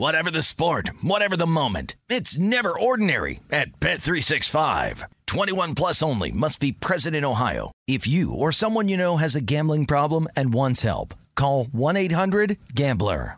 [0.00, 1.94] Whatever the sport, whatever the moment.
[2.08, 5.04] It's never ordinary at Bet365.
[5.26, 7.70] 21 plus only must be present in Ohio.
[7.86, 13.36] If you or someone you know has a gambling problem and wants help, call 1-800-GAMBLER.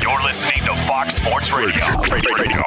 [0.00, 1.84] You're listening to Fox Sports Radio.
[2.12, 2.62] Radio.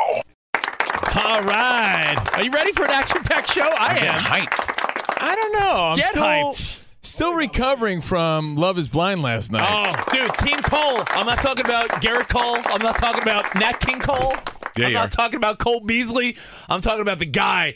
[1.16, 2.18] All right.
[2.34, 3.70] Are you ready for an action packed show?
[3.70, 4.20] I am.
[4.20, 5.16] hyped.
[5.22, 5.84] I don't know.
[5.92, 6.79] I'm Get still, hyped.
[7.02, 9.70] Still recovering from Love is Blind last night.
[9.72, 11.04] Oh, dude, Team Cole.
[11.10, 12.60] I'm not talking about Gerrit Cole.
[12.66, 14.36] I'm not talking about Nat King Cole.
[14.76, 15.10] Yeah, I'm not are.
[15.10, 16.36] talking about Cole Beasley.
[16.68, 17.76] I'm talking about the guy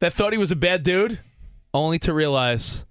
[0.00, 1.18] that thought he was a bad dude,
[1.72, 2.84] only to realize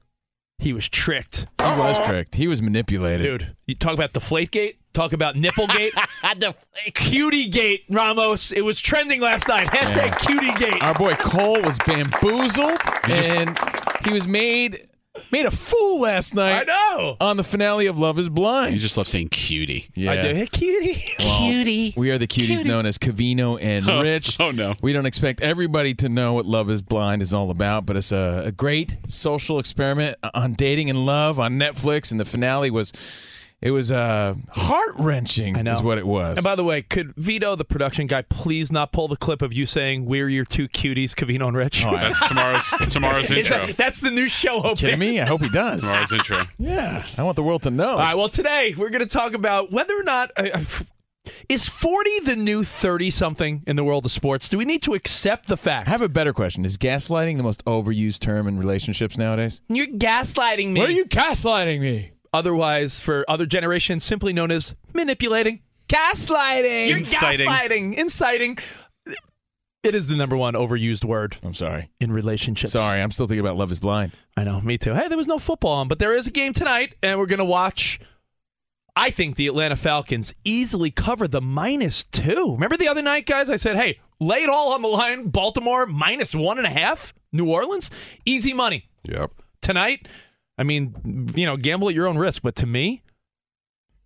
[0.58, 1.46] he was tricked.
[1.60, 2.36] He was tricked.
[2.36, 3.26] He was manipulated.
[3.26, 5.92] Dude, you talk about Deflategate, talk about Nipplegate,
[6.96, 8.52] Cutie-gate, Ramos.
[8.52, 9.68] It was trending last night.
[9.68, 10.82] Hashtag Cutie-gate.
[10.84, 13.58] Our boy Cole was bamboozled, and
[14.04, 14.88] he was made
[15.32, 16.68] made a fool last night.
[16.70, 17.18] I know.
[17.20, 18.76] on the finale of Love is Blind.
[18.76, 19.90] You just love saying cutie.
[19.96, 20.12] yeah.
[20.12, 20.36] I do.
[20.36, 21.94] Hey, cutie.
[21.96, 24.40] Well, We are the cuties known as Covino and oh, Rich.
[24.40, 24.76] oh, no.
[24.82, 28.12] We don't expect everybody to know what Love is Blind is all about, but it's
[28.12, 32.92] a, a great social experiment on dating and love on Netflix, and the finale was.
[33.62, 35.72] It was uh, heart wrenching, I know.
[35.72, 36.40] is what it was.
[36.40, 39.54] And by the way, could Vito, the production guy, please not pull the clip of
[39.54, 41.86] you saying "We're your two cuties, Covino and Rich"?
[41.86, 43.68] Oh, That's tomorrow's tomorrow's intro.
[43.68, 45.00] that- that's the new show kidding opening.
[45.00, 45.20] me?
[45.22, 45.82] I hope he does.
[45.82, 46.48] Tomorrow's intro.
[46.58, 47.90] Yeah, I want the world to know.
[47.92, 48.16] All right.
[48.16, 50.60] Well, today we're going to talk about whether or not uh,
[51.48, 54.50] is forty the new thirty-something in the world of sports.
[54.50, 55.88] Do we need to accept the fact?
[55.88, 56.66] I have a better question.
[56.66, 59.62] Is gaslighting the most overused term in relationships nowadays?
[59.70, 60.80] You're gaslighting me.
[60.80, 62.11] What are you gaslighting me?
[62.34, 65.62] Otherwise, for other generations, simply known as manipulating.
[65.90, 66.88] Gaslighting.
[66.88, 67.48] You're Inciting.
[67.48, 68.58] gaslighting, inciting.
[69.84, 71.90] It is the number one overused word I'm sorry.
[72.00, 72.72] in relationships.
[72.72, 74.12] Sorry, I'm still thinking about Love is Blind.
[74.38, 74.94] I know, me too.
[74.94, 77.40] Hey, there was no football on, but there is a game tonight, and we're going
[77.40, 78.00] to watch.
[78.96, 82.54] I think the Atlanta Falcons easily cover the minus two.
[82.54, 83.50] Remember the other night, guys?
[83.50, 85.30] I said, hey, lay it all on the line.
[85.30, 87.14] Baltimore minus one and a half.
[87.34, 87.90] New Orleans,
[88.26, 88.88] easy money.
[89.04, 89.32] Yep.
[89.62, 90.08] Tonight,
[90.62, 93.02] I mean, you know, gamble at your own risk, but to me,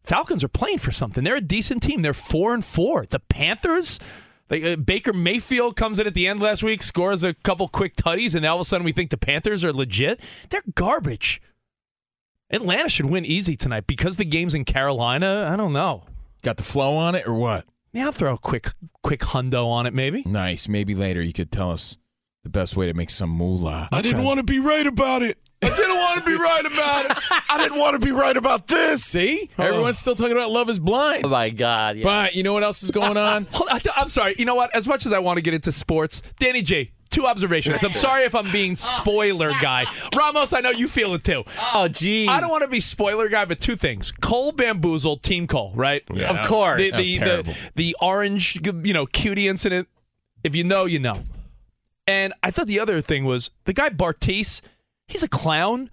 [0.05, 1.25] Falcons are playing for something.
[1.25, 2.01] They're a decent team.
[2.01, 3.05] They're four and four.
[3.05, 3.99] The Panthers,
[4.47, 7.97] they, uh, Baker Mayfield comes in at the end last week, scores a couple quick
[7.97, 10.21] tutties, and all of a sudden we think the Panthers are legit.
[10.49, 11.41] They're garbage.
[12.49, 15.49] Atlanta should win easy tonight because the game's in Carolina.
[15.51, 16.05] I don't know.
[16.41, 17.65] Got the flow on it or what?
[17.91, 18.69] Yeah, I'll throw a quick,
[19.03, 20.23] quick hundo on it, maybe.
[20.25, 20.69] Nice.
[20.69, 21.97] Maybe later you could tell us
[22.43, 23.89] the best way to make some moolah.
[23.91, 25.37] I didn't want to be right about it.
[25.63, 27.11] I didn't want to be right about it.
[27.49, 29.03] I didn't want to be right about this.
[29.03, 29.49] See?
[29.57, 31.25] Everyone's still talking about Love is Blind.
[31.25, 31.97] Oh my God!
[31.97, 32.03] Yeah.
[32.03, 33.47] But you know what else is going on?
[33.51, 34.35] Hold on, I'm sorry.
[34.37, 34.75] You know what?
[34.75, 36.91] As much as I want to get into sports, Danny J.
[37.09, 37.81] Two observations.
[37.81, 39.85] I'm sorry if I'm being spoiler guy.
[40.13, 41.45] Ramos, I know you feel it too.
[41.73, 42.27] oh, geez.
[42.27, 46.03] I don't want to be spoiler guy, but two things: Cole bamboozled, Team Cole, right?
[46.13, 46.77] Yeah, Of course.
[46.81, 47.53] The, That's the, terrible.
[47.53, 49.87] the the orange, you know, cutie incident.
[50.43, 51.23] If you know, you know.
[52.05, 54.61] And I thought the other thing was the guy Bartise.
[55.07, 55.89] He's a clown,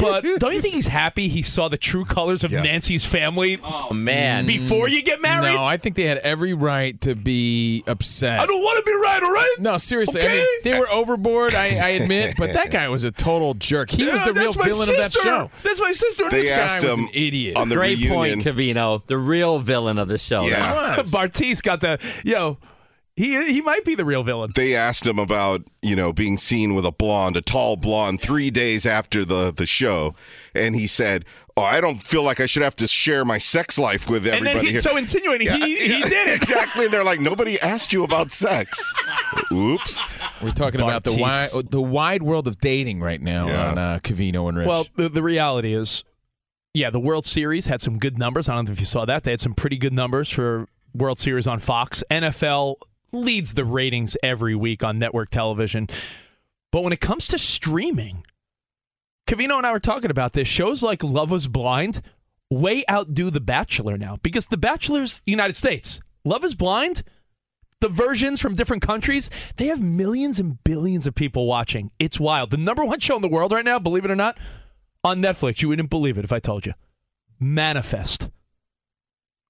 [0.00, 2.62] But don't you think he's happy he saw the true colors of Yeah.
[2.62, 4.46] Nancy's family Oh man.
[4.46, 5.52] before you get married?
[5.54, 8.40] No, I think they had every right to be upset.
[8.40, 9.54] I don't want to be right, all right?
[9.58, 10.22] No, seriously.
[10.22, 10.70] I mean, Okay.
[10.70, 11.54] they were overboard.
[11.54, 13.90] I, I admit, but that guy was a total jerk.
[13.90, 15.28] He was Yeah, the real that's my villain of that sister.
[15.28, 15.50] show.
[15.62, 16.30] That's my sister.
[16.30, 17.56] They This guy asked was him an idiot.
[17.56, 18.14] on the Great reunion.
[18.42, 19.04] point, Covino.
[19.06, 20.46] The real villain of the show.
[20.46, 20.96] Yeah.
[21.12, 22.56] Bartise got the yo.
[23.16, 24.50] He he might be the real villain.
[24.56, 28.50] they asked him about you know being seen with a blonde, a tall blonde, three
[28.50, 30.16] days after the the show,
[30.52, 31.24] and he said,
[31.56, 34.34] "Oh, I don't feel like I should have to share my sex life with And
[34.34, 35.46] everybody then here." so insinuating.
[35.48, 36.42] he he Yeah, did it.
[36.42, 36.88] exactly.
[36.88, 38.82] They're like, nobody asked you about sex.
[39.52, 40.02] Oops.
[40.42, 43.70] We're talking about the wide, the wide world of dating right now Yeah.
[43.70, 44.66] on uh, Covino and Rich.
[44.66, 46.02] Well, the, the reality is,
[46.72, 48.48] yeah, the World Series had some good numbers.
[48.48, 49.22] I don't know if you saw that.
[49.22, 52.02] They had some pretty good numbers for World Series on Fox.
[52.10, 52.74] NFL
[53.14, 55.88] leads the ratings every week on network television.
[56.70, 58.26] But when it comes to streaming,
[59.26, 60.48] Covino and I were talking about this.
[60.48, 62.02] Shows like Love Was Blind
[62.50, 66.00] way outdo The Bachelor now because The Bachelor's United States.
[66.24, 67.02] Love Is Blind,
[67.80, 71.90] the versions from different countries, they have millions and billions of people watching.
[71.98, 72.50] It's wild.
[72.50, 74.38] The number one show in the world right now, believe it or not,
[75.02, 75.62] on Netflix.
[75.62, 76.72] You wouldn't believe it if I told you.
[77.38, 78.30] Manifest.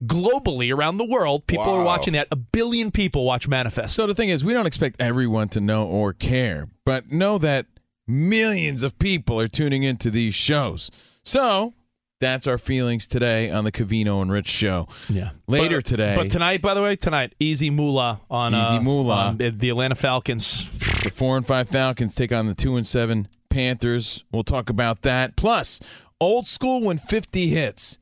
[0.05, 2.29] Globally, around the world, people are watching that.
[2.31, 3.95] A billion people watch Manifest.
[3.95, 7.67] so the thing is, we don't expect everyone to know or care, but know that
[8.07, 10.91] millions of people are tuning into these shows.
[11.23, 11.73] So
[12.21, 14.89] that's our feelings today on the Covino and Rich show.
[15.09, 15.31] Yeah.
[15.47, 19.15] Later But- today, But tonight, by the way, tonight, Easy Moolah on Easy uh, Moolah.
[19.15, 20.69] on the the Atlanta Falcons.
[21.03, 24.25] the four and five Falcons take on the two and seven Panthers.
[24.33, 25.37] We'll talk about that.
[25.37, 25.81] Plus,
[26.21, 28.01] old school when 50 hits.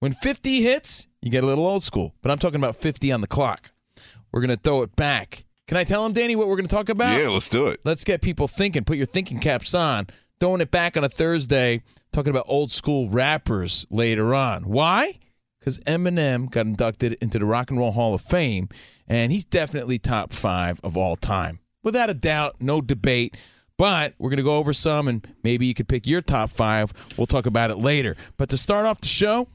[0.00, 2.14] When 50 hits, you get a little old school.
[2.22, 3.70] But I'm talking about 50 on the clock.
[4.32, 5.44] We're going to throw it back.
[5.68, 7.20] Can I tell them, Danny, what we're going to talk about?
[7.20, 7.80] Yeah, let's do it.
[7.84, 8.82] Let's get people thinking.
[8.82, 10.06] Put your thinking caps on.
[10.40, 11.82] Throwing it back on a Thursday,
[12.12, 14.62] talking about old school rappers later on.
[14.62, 15.18] Why?
[15.58, 18.70] Because Eminem got inducted into the Rock and Roll Hall of Fame,
[19.06, 21.58] and he's definitely top five of all time.
[21.82, 23.36] Without a doubt, no debate.
[23.76, 26.94] But we're going to go over some, and maybe you could pick your top five.
[27.18, 28.16] We'll talk about it later.
[28.38, 29.46] But to start off the show,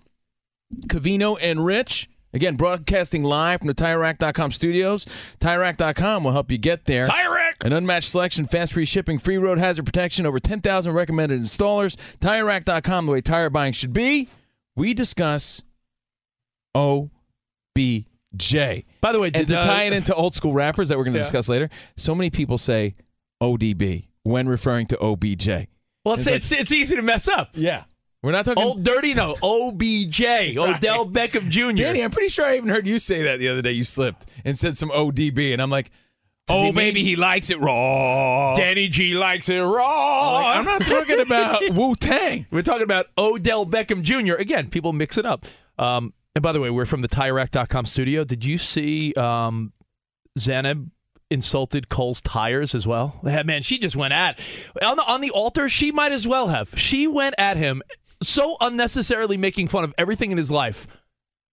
[0.87, 2.09] Covino and Rich.
[2.33, 5.05] Again, broadcasting live from the TireRack.com studios.
[5.39, 7.05] TireRack.com will help you get there.
[7.05, 7.55] Tire Rack!
[7.63, 11.95] An unmatched selection, fast free shipping, free road hazard protection, over 10,000 recommended installers.
[12.17, 14.27] TireRack.com, the way tire buying should be.
[14.75, 15.63] We discuss
[16.75, 17.05] OBJ.
[18.99, 21.05] By the way, And did, to uh, tie it into old school rappers that we're
[21.05, 21.23] going to Yeah.
[21.23, 22.95] discuss later, so many people say
[23.41, 25.47] ODB when referring to OBJ.
[26.03, 27.51] well, it's, it's it's, it's easy to mess up.
[27.53, 27.83] Yeah.
[28.25, 28.63] We're not talking.
[28.63, 29.35] Old dirty, no.
[29.43, 30.19] OBJ,
[30.57, 31.73] Odell Beckham Jr.
[31.73, 33.73] Danny, I'm pretty sure I even heard you say that the other day.
[33.73, 35.91] You slipped and said some ODB, and I'm like,
[36.49, 38.55] oh, he maybe mean- he likes it raw.
[38.55, 40.39] Danny G likes it raw.
[40.39, 42.47] Like, I'm not talking about Wu Tang.
[42.49, 44.33] We're talking about Odell Beckham Jr.
[44.33, 45.45] Again, people mix it up.
[45.77, 48.23] Um, and by the way, we're from the TireRack.com studio.
[48.23, 49.71] Did you see um,
[50.39, 50.89] Zanab
[51.29, 53.19] insulted Cole's tires as well?
[53.21, 54.39] Man, she just went at
[54.81, 55.69] on the on the altar.
[55.69, 56.73] She might as well have.
[56.75, 57.83] She went at him
[58.21, 60.87] so unnecessarily, making fun of everything in his life.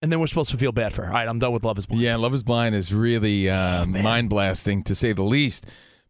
[0.00, 1.08] And then we're supposed to feel bad for her.
[1.08, 2.02] All right, I'm done with Love Is Blind.
[2.02, 5.64] Yeah, Love is Blind is really uh, mind blasting to say the least.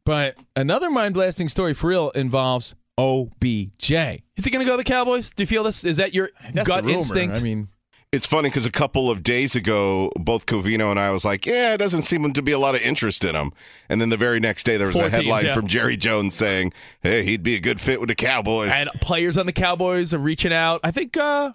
[0.04, 3.92] But another mind blasting story for real involves OBJ.
[3.92, 5.30] Is he going to go to the Cowboys?
[5.30, 5.84] Do you feel this?
[5.84, 7.36] Is that your That's gut instinct?
[7.36, 7.68] I mean,
[8.12, 11.72] It's funny because a couple of days ago, both Covino and I was like, "Yeah,
[11.72, 13.52] it doesn't seem to be a lot of interest in him."
[13.88, 15.54] And then the very next day, there was Four a headline yeah.
[15.54, 19.38] from Jerry Jones saying, "Hey, he'd be a good fit with the Cowboys." and players
[19.38, 20.80] on the Cowboys are reaching out.
[20.84, 21.52] I think uh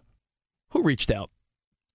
[0.72, 1.30] who reached out?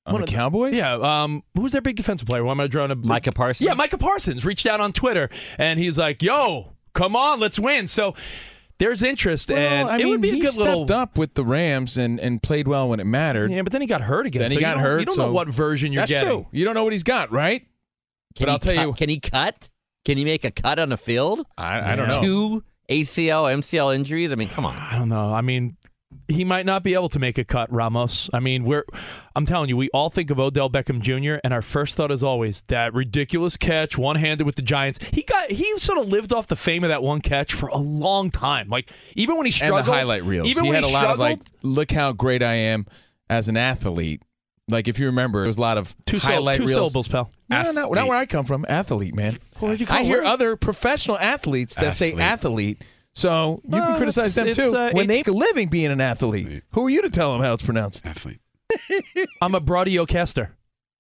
[0.07, 0.79] on One the of the- Cowboys?
[0.79, 2.45] Yeah, um who's their big defensive player?
[2.45, 3.67] Why am I drawing a Micah Parsons.
[3.67, 5.29] Yeah, Micah Parsons reached out on Twitter
[5.59, 8.15] and he's like, "Yo, come on, let's win." So
[8.83, 11.17] there's interest Well, and I it mean, would be a he good stepped little up
[11.19, 13.51] with the Rams and, and played well when it mattered.
[13.53, 14.41] Yeah, but then he got hurt again.
[14.43, 15.01] Then he so you got don't- hurt.
[15.01, 16.29] You don't so know what version you're That's getting.
[16.29, 16.47] true.
[16.51, 17.61] You don't know what he's got, right?
[18.35, 19.69] Can but he I'll tell cut- you- Can he cut?
[20.05, 21.47] Can he make a cut on the field?
[21.57, 22.21] I, I don't know.
[22.23, 24.33] Two ACL, MCL injuries.
[24.33, 24.77] I mean, come on.
[24.77, 25.33] I don't know.
[25.33, 25.77] I mean,
[26.33, 28.29] he might not be able to make a cut, Ramos.
[28.33, 28.85] I mean, we're
[29.35, 31.41] I'm telling you, we all think of Odell Beckham Jr.
[31.45, 34.99] and our first thought is always that ridiculous catch, one-handed with the Giants.
[35.13, 37.79] He got he sort of lived off the fame of that one catch for a
[37.79, 38.69] long time.
[38.69, 40.49] Like even when he struggled, and the highlight reels.
[40.49, 42.87] Even he when had he a lot of like, look how great I am
[43.31, 44.23] as an athlete.
[44.69, 46.73] Like if you remember, there was a lot of two, highlight two reels.
[46.73, 47.31] syllables, pal.
[47.49, 48.65] No, no, not where I come from.
[48.69, 49.39] Athlete, man.
[49.59, 50.27] What'd you call I hear it?
[50.27, 52.83] other professional athletes that say athlete.
[53.15, 55.69] So you Well, can criticize them it's- too uh, when they it's- make a living
[55.69, 56.63] being an athlete.
[56.73, 58.07] Who are you to tell them how it's pronounced?
[58.07, 58.41] Athlete.
[59.43, 60.49] I'm a broadiocaster.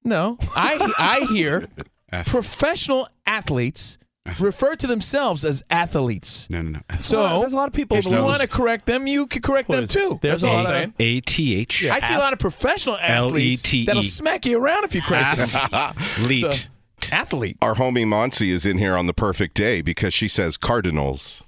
[0.04, 1.69] No, I I hear
[2.26, 3.99] professional athletes
[4.40, 6.49] refer to themselves as athletes.
[6.50, 6.81] No, no, no.
[7.00, 7.97] So there's a lot of people.
[7.97, 10.19] if you want to correct them, you can correct them too.
[10.23, 10.95] there's That's all I'm saying.
[10.99, 11.87] A T H.
[11.88, 13.87] I see a lot of professional athletes L-E-T-E.
[13.87, 15.95] that'll smack you around if you correct them.
[16.26, 16.52] Leet.
[16.52, 16.69] So,
[17.11, 17.57] athlete.
[17.62, 21.45] Our homie Monsi is in here on the perfect day because she says Cardinals.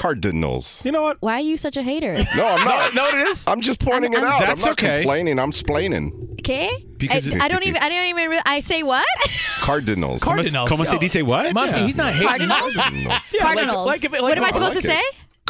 [0.00, 0.82] Cardinals.
[0.84, 1.18] You know what?
[1.20, 2.14] Why are you such a hater?
[2.34, 2.94] No, I'm not.
[2.94, 3.44] No, it is.
[3.46, 4.46] I'm just pointing I'm- it I'm- out.
[4.46, 5.00] That's I'm not okay.
[5.02, 5.38] complaining.
[5.38, 6.40] I'm splaining.
[6.40, 6.70] Okay.
[6.96, 7.82] Because I, it- I don't even.
[7.82, 8.30] I don't even.
[8.30, 9.04] Re- I say what?
[9.60, 10.22] Cardinals.
[10.22, 10.68] Cardinals.
[10.70, 11.52] Como se dice what?
[11.52, 12.28] Monty, he's not hating.
[12.48, 12.74] Cardinals.
[12.74, 13.34] Cardinals.
[13.34, 13.86] Yeah, like- Cardinals.
[13.86, 14.92] like if like what am I if- supposed like to it.
[14.92, 15.02] say?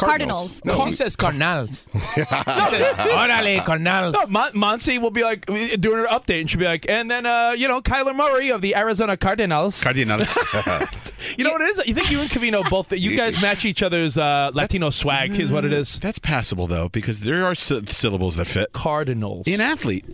[0.07, 0.61] Cardinals.
[0.61, 0.85] Cardinals.
[0.85, 1.89] She says Cardinals.
[1.93, 4.13] she says, Orale, Cardinals.
[4.13, 7.25] No, Mon- Monty will be like doing her update, and she'll be like, and then
[7.25, 9.81] uh, you know Kyler Murray of the Arizona Cardinals.
[9.83, 10.37] Cardinals.
[11.37, 11.81] you know what it is?
[11.85, 12.91] You think you and Covino both?
[12.91, 15.39] You guys match each other's uh, Latino swag.
[15.39, 15.99] Is what it is.
[15.99, 18.73] That's passable though, because there are sy- syllables that fit.
[18.73, 19.47] Cardinals.
[19.47, 20.05] In athlete,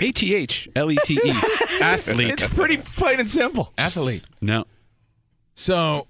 [0.00, 1.30] A T H L E T E,
[1.80, 2.30] athlete.
[2.30, 3.72] It's pretty plain and simple.
[3.78, 4.24] Athlete.
[4.40, 4.64] No,
[5.54, 6.06] So,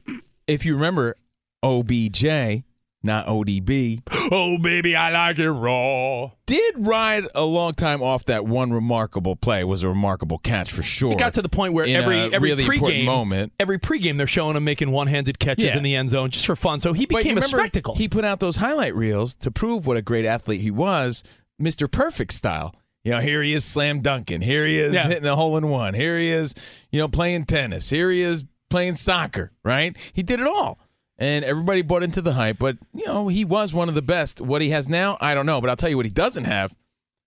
[0.47, 1.17] if you remember,
[1.63, 2.25] OBJ,
[3.03, 6.31] not ODB, Oh baby, I like it raw.
[6.47, 9.61] did ride a long time off that one remarkable play.
[9.61, 11.13] It was a remarkable catch for sure.
[11.13, 13.53] It got to the point where In every every really important pregame moment.
[13.59, 15.77] every pregame they're showing him making one-handed catches Yeah.
[15.77, 16.81] in the end zone just for fun.
[16.81, 17.95] So he became a spectacle.
[17.97, 21.25] He put out those highlight reels to prove what a great athlete he was,
[21.61, 21.91] Mr.
[21.91, 22.75] Perfect style.
[23.05, 24.43] You know, here he is slam dunking.
[24.43, 25.09] Here he is Yeah.
[25.09, 25.95] hitting a hole in one.
[25.95, 26.55] Here he is,
[26.93, 27.91] you know, playing tennis.
[27.91, 29.97] Here he is playing soccer, right?
[30.13, 30.79] He did it all.
[31.19, 34.41] And everybody bought into the hype, but you know, he was one of the best.
[34.41, 36.75] What he has now, I don't know, but I'll tell you what he doesn't have.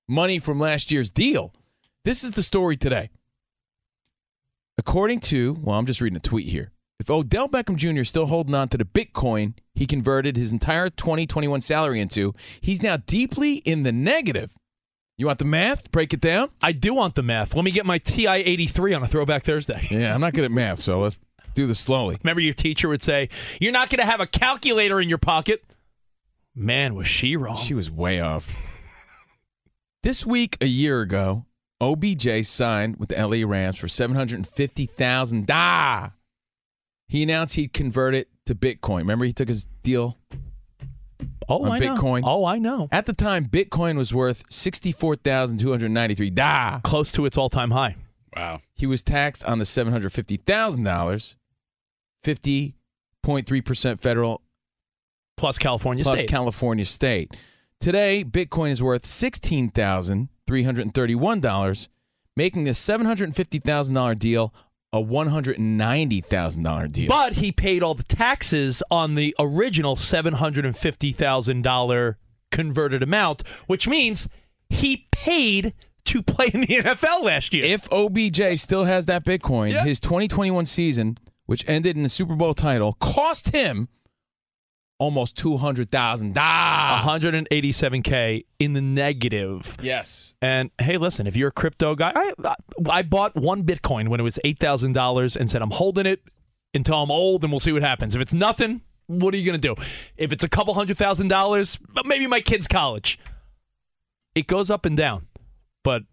[0.08, 1.54] Money from last year's deal.
[2.04, 3.10] This is the story today.
[4.78, 6.72] According to, well, I'm just reading a tweet here.
[7.00, 8.02] If Odell Beckham Jr.
[8.02, 12.82] is still holding on to the Bitcoin he converted his entire 2021 salary into, he's
[12.82, 14.54] now deeply in the negative.
[15.18, 15.92] You want the math?
[15.92, 16.50] Break it down?
[16.62, 17.56] I do want the math.
[17.56, 19.88] Let me get my TI 83 on a Throwback Thursday.
[19.92, 21.18] Yeah, I'm not good at math, so let's
[21.56, 22.18] do this slowly.
[22.24, 25.64] Remember, your teacher would say, You're not going to have a calculator in your pocket.
[26.54, 27.56] Man, was she wrong.
[27.56, 28.56] She was way off.
[30.04, 31.46] This week, a year ago,
[31.82, 35.46] OBJ signed with the LA Rams for $750,000.
[35.52, 36.12] Ah!
[37.08, 39.00] He announced he'd convert it to Bitcoin.
[39.00, 40.18] Remember, he took his deal
[41.50, 42.22] oh, on I Bitcoin?
[42.22, 42.28] know.
[42.28, 42.88] Oh, I know.
[42.92, 46.30] At the time, Bitcoin was worth sixty-four thousand two hundred ninety-three.
[46.32, 46.80] Da.
[46.80, 47.96] Close to its all time high.
[48.36, 48.62] wow.
[48.74, 51.36] He was taxed on the seven hundred fifty thousand dollars,
[52.26, 52.76] fifty
[53.24, 54.42] point three percent federal
[55.38, 56.30] Plus California plus State.
[56.30, 57.36] California state.
[57.80, 61.90] Today, Bitcoin is worth sixteen thousand three hundred thirty-one dollars,
[62.36, 64.54] making the seven hundred fifty thousand dollar deal
[64.94, 67.10] a one hundred ninety thousand dollar deal.
[67.10, 72.16] but he paid all the taxes on the original $750,000
[72.52, 74.28] converted amount, which means
[74.70, 75.74] he paid
[76.06, 77.66] to play in the NFL last year.
[77.66, 79.84] if OBJ still has that Bitcoin, Yeah.
[79.84, 83.88] his 2021 season, which ended in the Super Bowl title, cost him
[84.98, 87.22] almost two hundred thousand dollars.
[87.24, 89.78] 187K in the negative.
[89.82, 90.36] Yes.
[90.42, 92.56] And hey, listen, if you're a crypto guy, I,
[92.90, 96.22] I bought one Bitcoin when it was $8,000 and said, I'm holding it
[96.74, 98.16] until I'm old and we'll see what happens.
[98.16, 99.82] If it's nothing, what are you going to do?
[100.18, 103.20] If it's a couple hundred thousand dollars, maybe my kid's college.
[104.34, 105.28] It goes up and down.
[105.84, 106.04] But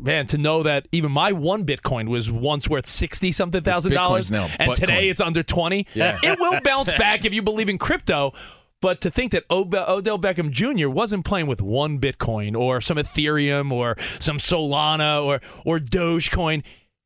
[0.00, 4.30] man, to know that even my one Bitcoin was once worth 60 something thousand dollars
[4.30, 6.18] and today it's under 20, Yeah.
[6.22, 8.32] it will bounce back if you believe in crypto.
[8.80, 10.88] But to think that Ob- Odell Beckham Jr.
[10.90, 16.62] wasn't playing with one Bitcoin or some Ethereum or some Solana or or Dogecoin,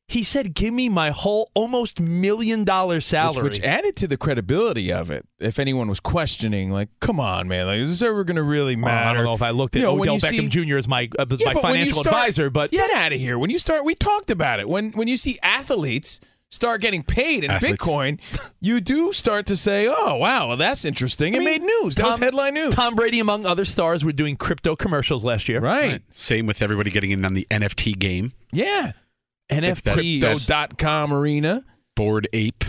[0.09, 4.17] he said, "Give me my whole almost million dollar salary." Which, which added to the
[4.17, 5.25] credibility of it.
[5.39, 8.75] If anyone was questioning, like, come on, man, like, is this ever going to really
[8.75, 9.11] Well, matter?
[9.11, 10.77] I don't know if I looked at You know, Odell Beckham see- Jr.
[10.79, 13.19] as my uh, Yeah, my but when you financial start- advisor, but get out of
[13.21, 13.39] here.
[13.39, 14.69] When you start, we talked about it.
[14.69, 17.79] When when you see athletes start getting paid in Athletes.
[17.79, 18.19] Bitcoin,
[18.59, 21.97] you do start to say, "Oh, wow, well, that's interesting." It made news.
[21.97, 22.75] That was headline news.
[22.75, 25.61] Tom Brady, among other stars, were doing crypto commercials last year.
[25.61, 26.01] right?
[26.13, 28.33] Same with everybody getting in on the NFT game.
[28.53, 28.93] Yeah.
[29.51, 30.23] NFTs.
[30.23, 31.65] Crypto.com arena.
[31.97, 32.65] Bored Ape.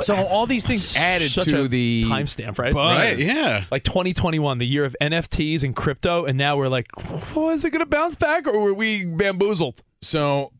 [0.00, 2.72] So all these things added Such to a the timestamp, right?
[2.74, 2.96] buzz.
[2.98, 3.18] Right.
[3.18, 3.64] Yeah.
[3.70, 6.88] Like 2021, the year of NFTs and crypto, and now we're like,
[7.34, 9.82] oh, is it going to bounce back or were we bamboozled?
[10.02, 10.52] So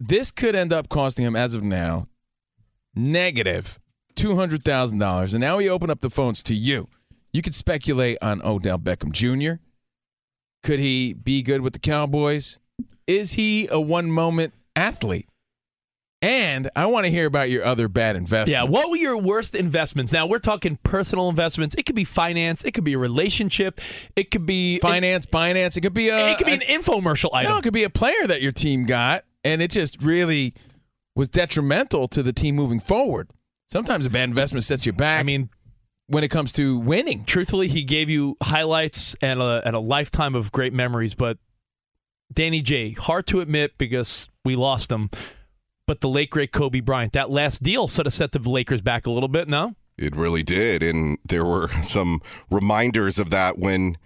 [0.00, 2.08] this could end up costing him, as of now,
[2.94, 3.78] negative
[4.16, 5.34] two hundred thousand dollars.
[5.34, 6.88] And now we open up the phones to you.
[7.32, 9.60] You could speculate on Odell Beckham Jr.
[10.62, 12.58] Could he be good with the Cowboys?
[13.06, 15.28] Is he a one moment athlete?
[16.20, 18.52] And I want to hear about your other bad investments.
[18.52, 18.64] Yeah.
[18.64, 20.12] What were your worst investments?
[20.12, 21.76] Now we're talking personal investments.
[21.78, 22.64] It could be finance.
[22.64, 23.80] It could be a relationship.
[24.16, 25.76] It could be finance, finance?
[25.76, 26.32] It could be a.
[26.32, 27.52] It, could be an infomercial item.
[27.52, 30.54] No, it could be a player that your team got, and it just really
[31.14, 33.30] was detrimental to the team moving forward.
[33.68, 35.20] Sometimes a bad investment sets you back.
[35.20, 35.50] I mean,
[36.08, 37.24] when it comes to winning.
[37.24, 41.14] truthfully, he gave you highlights and a, and a lifetime of great memories.
[41.14, 41.38] But
[42.32, 45.10] Danny J, hard to admit because we lost him.
[45.86, 49.06] But the late great Kobe Bryant, that last deal sort of set the Lakers back
[49.06, 49.46] a little bit.
[49.46, 50.82] No, It really did.
[50.82, 53.98] And there were some reminders of that when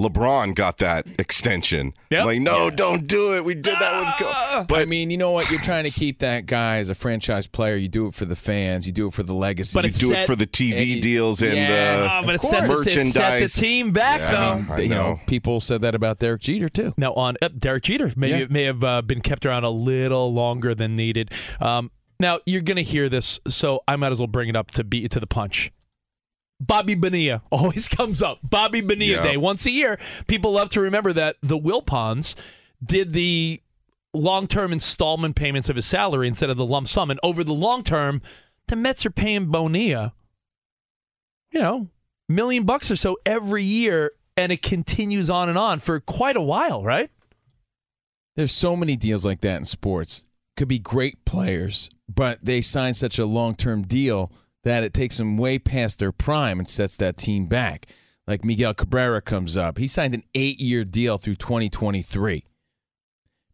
[0.00, 1.94] LeBron got that extension.
[2.10, 2.24] Yep.
[2.24, 3.44] Like, no, don't do it.
[3.44, 4.54] We did that with Ah.
[4.56, 4.66] Kobe.
[4.66, 5.50] But I mean, you know what?
[5.52, 7.76] You're trying to keep that guy as a franchise player.
[7.76, 8.86] You do it for the fans.
[8.88, 9.76] You do it for the legacy.
[9.76, 12.08] But You do set- it for the TV and- deals and Yeah.
[12.10, 14.30] Ah, the but it set, the, it set the team back Yeah.
[14.32, 14.36] though.
[14.52, 15.20] I mean, I you know, know.
[15.28, 16.92] people said that about Derek Jeter too.
[16.96, 18.42] Now on uh, Derek Jeter, maybe Yeah.
[18.44, 21.30] it may have uh, been kept around a little longer than needed.
[21.60, 24.72] Um, now you're going to hear this, so I might as well bring it up
[24.72, 25.70] to beat it to the punch.
[26.60, 28.38] Bobby Bonilla always comes up.
[28.42, 29.22] Bobby Bonilla Yeah.
[29.22, 29.98] Day once a year.
[30.26, 32.34] People love to remember that the Wilpons
[32.84, 33.60] did the
[34.12, 37.82] long-term installment payments of his salary instead of the lump sum, and over the long
[37.82, 38.22] term,
[38.68, 40.14] the Mets are paying Bonilla,
[41.50, 41.88] you know,
[42.28, 46.40] million bucks or so every year, and it continues on and on for quite a
[46.42, 47.10] while, right?
[48.36, 50.26] There's so many deals like that in sports.
[50.56, 54.30] Could be great players, but they sign such a long-term deal
[54.64, 57.86] that it takes them way past their prime and sets that team back.
[58.26, 59.78] Like Miguel Cabrera comes up.
[59.78, 62.44] He signed an eight-year deal through 2023.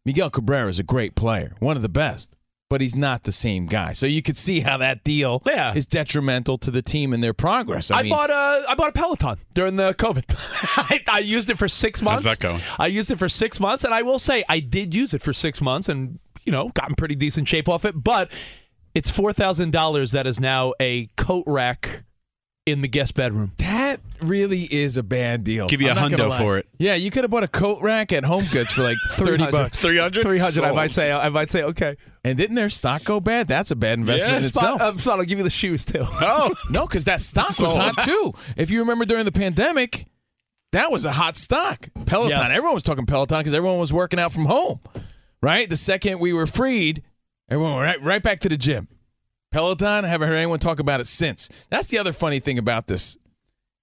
[0.05, 2.35] Miguel Cabrera is a great player, one of the best,
[2.69, 3.91] but he's not the same guy.
[3.91, 5.73] So you could see how that deal Yeah.
[5.75, 7.91] is detrimental to the team and their progress.
[7.91, 10.23] I, I, mean, bought a I bought a Peloton during the COVID.
[10.77, 12.23] I, I used it for six months.
[12.23, 12.61] How's that going?
[12.79, 15.33] I used it for six months, and I will say I did use it for
[15.33, 18.01] six months, and you know, got in pretty decent shape off it.
[18.01, 18.31] But
[18.93, 22.03] it's four thousand dollars that is now a coat rack
[22.65, 23.53] in the guest bedroom.
[23.57, 25.67] That really is a bad deal.
[25.67, 26.67] Give you I'm a hundo for it.
[26.77, 29.81] Yeah, you could have bought a coat rack at Home Goods for like thirty bucks.
[29.81, 30.23] 300?
[30.23, 31.11] Three hundred, I might say.
[31.11, 31.97] I might say okay.
[32.23, 33.47] And didn't their stock go bad?
[33.47, 34.81] That's a bad investment in Spot, itself.
[34.81, 36.05] uh, Spot, I'll give you the shoes too.
[36.21, 38.33] Oh, no, because that stock was hot too.
[38.55, 40.05] If you remember during the pandemic,
[40.71, 41.89] that was a hot stock.
[42.05, 42.37] Peloton.
[42.37, 42.47] Yeah.
[42.55, 44.79] Everyone was talking Peloton because everyone was working out from home.
[45.41, 45.67] Right.
[45.67, 47.01] The second we were freed,
[47.51, 48.87] everyone right right back to the gym.
[49.51, 50.05] Peloton.
[50.05, 51.49] I haven't heard anyone talk about it since.
[51.69, 53.17] That's the other funny thing about this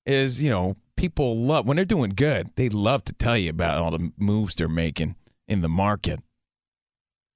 [0.06, 2.50] is you know people love when they're doing good.
[2.56, 5.14] They love to tell you about all the moves they're making
[5.46, 6.20] in the market.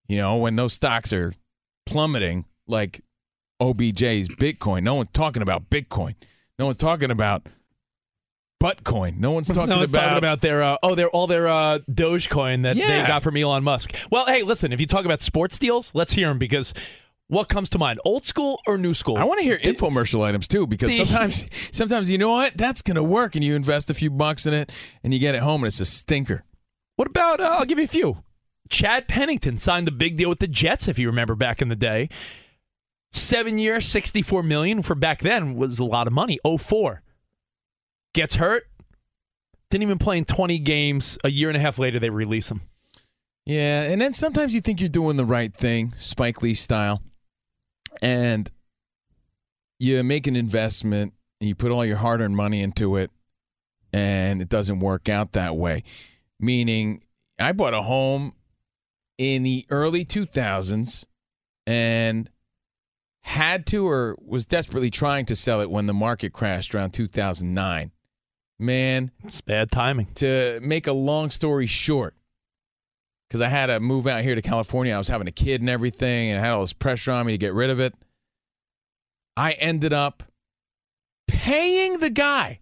[0.09, 1.35] You know when those stocks are
[1.87, 3.03] plummeting like
[3.61, 4.83] OBJ's Bitcoin.
[4.83, 6.15] No one's talking about Bitcoin.
[6.59, 7.47] No one's talking about
[8.63, 9.19] Buttcoin.
[9.19, 11.81] No one's talking no one's about, talking about their uh, oh, their all their uh,
[11.91, 13.95] Dogecoin that they got from Elon Musk.
[14.11, 16.73] Well, hey, listen, if you talk about sports deals, let's hear them because
[17.29, 19.17] what comes to mind, old school or new school?
[19.17, 22.83] I want to hear infomercial items too because The- sometimes sometimes you know what that's
[22.83, 24.71] going to work and you invest a few bucks in it
[25.03, 26.45] and you get it home and it's a stinker.
[26.97, 27.41] What about?
[27.41, 28.23] Uh, I'll give you a few.
[28.69, 31.77] Chad Pennington signed the big deal with the Jets, if you remember back in the
[31.77, 32.09] day.
[33.13, 36.39] Seven years, sixty-four million for back then was a lot of money.
[36.45, 37.03] Oh four,
[38.13, 38.65] gets hurt,
[39.71, 41.19] didn't even play in twenty games.
[41.25, 42.63] A year and a half later, they release him.
[43.47, 47.03] Yeah, and then sometimes you think you're doing the right thing, Spike Lee style,
[48.01, 48.51] and
[49.81, 53.11] you make an investment and you put all your hard-earned money into it,
[53.93, 55.83] and it doesn't work out that way.
[56.39, 57.03] Meaning,
[57.39, 58.35] I bought a home
[59.19, 61.05] in the early 2000s
[61.67, 62.31] and
[63.25, 67.91] had to or was desperately trying to sell it when the market crashed around 2009.
[68.63, 70.07] Man, It's bad timing.
[70.15, 72.15] to make a long story short,
[73.29, 74.95] because I had to move out here to California.
[74.95, 77.33] I was having a kid and everything, and I had all this pressure on me
[77.33, 77.93] to get rid of it.
[79.37, 80.23] I ended up
[81.27, 82.61] paying the guy.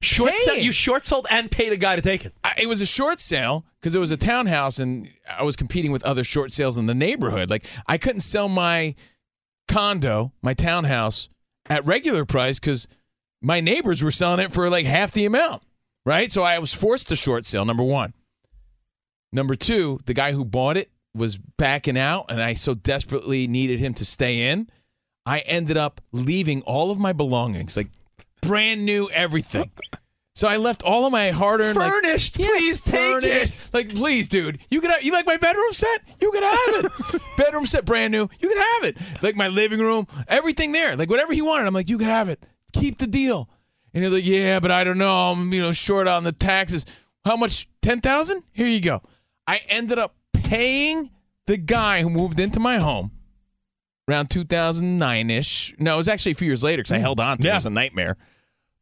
[0.00, 0.40] Short Paying.
[0.44, 2.32] sell, you short sold and paid a guy to take it.
[2.44, 5.90] I, it was a short sale because it was a townhouse, and I was competing
[5.90, 7.50] with other short sales in the neighborhood.
[7.50, 8.94] Like I couldn't sell my
[9.66, 11.28] condo, my townhouse,
[11.68, 12.86] at regular price because
[13.42, 15.62] my neighbors were selling it for like half the amount.
[16.04, 17.64] Right, so I was forced to short sale.
[17.64, 18.14] Number one.
[19.30, 23.78] Number two, the guy who bought it was backing out, and I so desperately needed
[23.78, 24.70] him to stay in.
[25.26, 27.88] I ended up leaving all of my belongings, like
[28.40, 29.70] brand new everything.
[30.34, 33.70] So I left all of my hard-earned, like, Furnished, please take it.
[33.72, 36.00] Like, please, dude, you could have, you like my bedroom set?
[36.20, 37.22] You could have it.
[37.36, 38.28] bedroom set, brand new.
[38.40, 38.98] You could have it.
[39.20, 40.96] Like my living room, everything there.
[40.96, 41.66] Like whatever he wanted.
[41.66, 42.40] I'm like, you could have it.
[42.72, 43.48] Keep the deal.
[43.94, 45.30] And he's like, yeah, but I don't know.
[45.30, 46.86] I'm you know short on the taxes.
[47.24, 47.68] How much?
[47.82, 48.42] Ten thousand?
[48.52, 49.02] Here you go.
[49.46, 51.10] I ended up paying
[51.46, 53.10] the guy who moved into my home
[54.08, 55.74] around 2009 ish.
[55.78, 57.02] No, it was actually a few years later because I hmm.
[57.02, 57.44] held on to it.
[57.46, 57.54] Yeah.
[57.54, 58.16] It was a nightmare.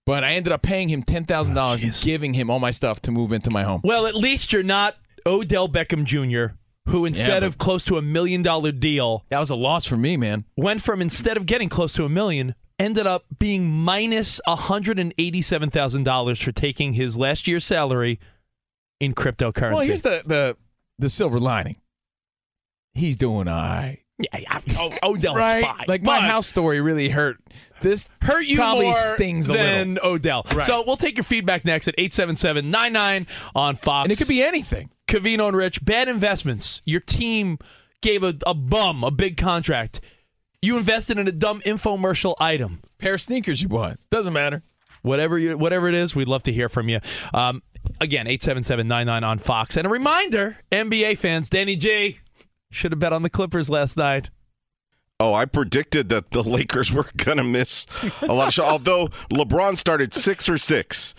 [0.04, 2.70] But I ended up paying him ten thousand dollars ah, and giving him all my
[2.70, 3.80] stuff to move into my home.
[3.82, 4.96] Well, at least you're not
[5.26, 6.54] Odell Beckham Jr.
[6.88, 9.96] who instead but- of close to a million dollar deal, That was a loss for
[9.96, 10.44] me, man.
[10.56, 16.52] went from instead of getting close to a million, ended up being minus $187,000 for
[16.52, 18.18] taking his last year's salary
[19.00, 19.72] in cryptocurrency.
[19.72, 20.56] Well, here's the the
[20.98, 21.76] the silver lining.
[22.94, 23.98] He's doing all right.
[24.18, 24.60] yeah, yeah.
[24.78, 25.62] Oh, Odell's right?
[25.64, 25.84] fine.
[25.86, 27.36] Like my house story really hurt.
[27.82, 30.12] This hurt you probably more stings a than little.
[30.12, 30.46] Odell.
[30.54, 30.64] Right.
[30.64, 34.06] So we'll take your feedback next at 877-99 on Fox.
[34.06, 34.88] And it could be anything.
[35.06, 36.80] Covino and Rich, bad investments.
[36.86, 37.58] Your team
[38.00, 40.00] gave a, a bum a big contract.
[40.62, 42.80] You invested in a dumb infomercial item.
[42.98, 43.98] Pair of sneakers you bought.
[44.10, 44.62] Doesn't matter.
[45.02, 47.00] Whatever you, whatever it is, we'd love to hear from you.
[47.32, 47.62] Um,
[48.00, 49.76] again, 877-99 on Fox.
[49.76, 52.18] And a reminder, NBA fans, Danny G
[52.70, 54.30] should have bet on the Clippers last night.
[55.18, 57.86] Oh, I predicted that the Lakers were going to miss
[58.22, 58.68] a lot of shots.
[58.72, 61.14] Although LeBron started six or six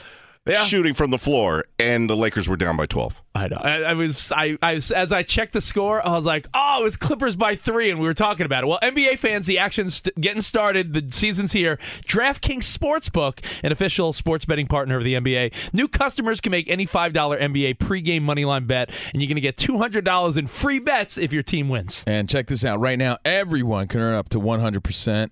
[0.54, 0.64] Yeah.
[0.66, 3.22] shooting from the floor, and the Lakers were down by 12.
[3.36, 3.58] I know.
[3.58, 4.32] I, I was.
[4.32, 4.90] I, I was.
[4.90, 8.00] As I checked the score, I was like, "Oh, it was Clippers by three, and
[8.00, 8.68] we were talking about it.
[8.68, 10.94] Well, NBA fans, the action's st- getting started.
[10.94, 11.78] The season's here.
[12.08, 15.54] DraftKings Sportsbook, an official sports betting partner of the NBA.
[15.72, 19.42] New customers can make any five dollar NBA pregame moneyline bet, and you're going to
[19.42, 22.04] get two hundred dollars in free bets if your team wins.
[22.08, 22.80] And check this out.
[22.80, 25.30] Right now, everyone can earn up to 100%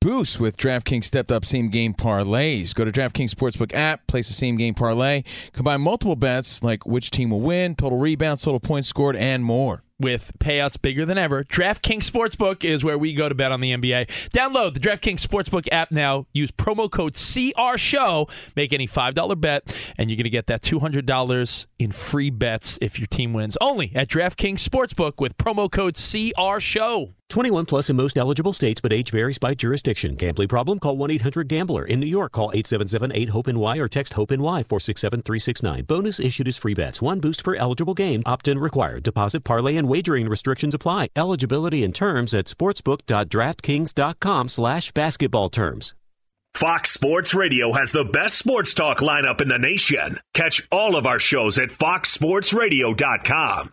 [0.00, 2.74] boost with DraftKings stepped up same game parlays.
[2.74, 7.10] Go to DraftKings Sportsbook app, place a same game parlay, combine multiple bets like which
[7.10, 9.82] team will win, total rebounds, total points scored, and more.
[9.98, 11.42] with payouts bigger than ever.
[11.44, 14.08] DraftKings Sportsbook is where we go to bet on the NBA.
[14.30, 16.26] Download the DraftKings Sportsbook app now.
[16.32, 17.76] Use promo code CR
[18.54, 22.98] Make any $5 bet, and you're going to get that $200 in free bets if
[22.98, 23.56] your team wins.
[23.60, 26.60] Only at DraftKings Sportsbook with promo code CR
[27.28, 30.14] 21 plus in most eligible states, but age varies by jurisdiction.
[30.14, 30.78] Gambling problem?
[30.78, 31.84] Call 1 800 Gambler.
[31.84, 35.84] In New York, call 877 8 HOPE NY or text HOPE NY 467 369.
[35.84, 37.02] Bonus issued as free bets.
[37.02, 38.22] One boost per eligible game.
[38.26, 39.02] Opt in required.
[39.02, 41.08] Deposit, parlay, and wagering restrictions apply.
[41.16, 45.94] Eligibility and terms at sportsbook.draftkings.com slash basketball terms.
[46.54, 50.18] Fox Sports Radio has the best sports talk lineup in the nation.
[50.32, 53.72] Catch all of our shows at foxsportsradio.com.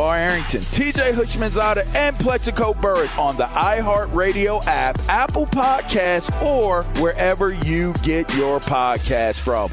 [0.09, 7.93] Arrington, TJ Houshmandzadeh, and Plaxico Burress on the iHeartRadio app, Apple Podcasts, or wherever you
[8.03, 9.69] get your podcast from.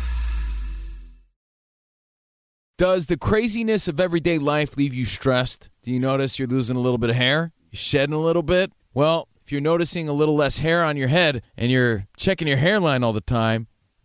[2.78, 5.68] Does the craziness of everyday life leave you stressed?
[5.82, 7.50] Do you notice you're losing a little bit of hair?
[7.72, 8.72] You're shedding a little bit?
[8.94, 12.58] Well, if you're noticing a little less hair on your head and you're checking your
[12.58, 13.66] hairline all the time,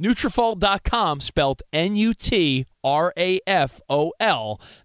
[0.00, 2.20] Nutrafol.com, spelled N-U-T-R-A-F-O-L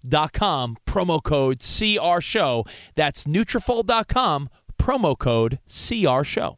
[0.08, 2.66] dot com, promo code CR Show.
[2.96, 4.50] That's Nutrafol.com,
[4.80, 6.58] promo code CR Show.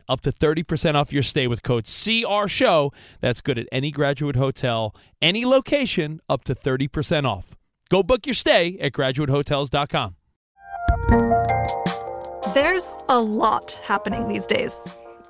[0.11, 2.91] up to 30% off your stay with code CR Show.
[3.21, 7.55] That's good at any graduate hotel, any location, up to 30% off.
[7.89, 10.15] Go book your stay at graduatehotels.com.
[12.53, 14.75] There's a lot happening these days.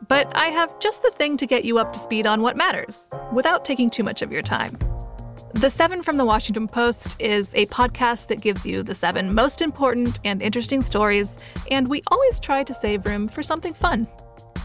[0.08, 3.10] But I have just the thing to get you up to speed on what matters
[3.32, 4.74] without taking too much of your time.
[5.54, 9.62] The Seven from the Washington Post is a podcast that gives you the seven most
[9.62, 11.38] important and interesting stories,
[11.70, 14.08] and we always try to save room for something fun.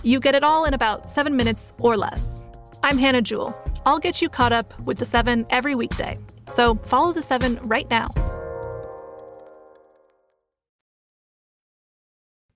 [0.07, 2.41] You get it all in about seven minutes or less.
[2.85, 3.61] I'm Hannah Jewell.
[3.85, 6.17] I'll get you caught up with the seven every weekday.
[6.49, 8.09] So follow the seven right now.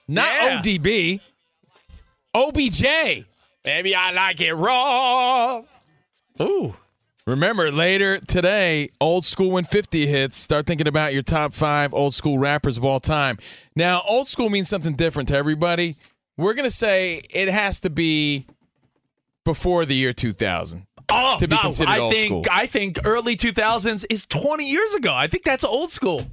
[0.07, 1.21] Not ODB.
[2.35, 2.85] OBJ.
[3.65, 5.63] Maybe I like it raw.
[6.41, 6.75] Ooh.
[7.27, 10.37] Remember, later today, Old School Win 50 hits.
[10.37, 13.39] Start thinking about your top five old school rappers of all time.
[13.75, 15.97] Now, old school means something different to everybody.
[16.41, 18.47] We're going to say it has to be
[19.45, 22.45] before the year 2000 Oh, to be no, considered I old think, school.
[22.51, 25.13] I think early 2000s is 20 years ago.
[25.13, 26.25] I think that's old school.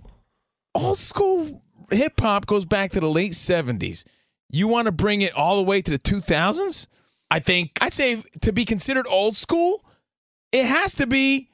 [0.76, 4.06] Old school hip hop goes back to the late 70s.
[4.50, 6.88] You want to bring it all the way to the 2000s?
[7.30, 9.84] I think I'd say to be considered old school,
[10.54, 11.50] it has to be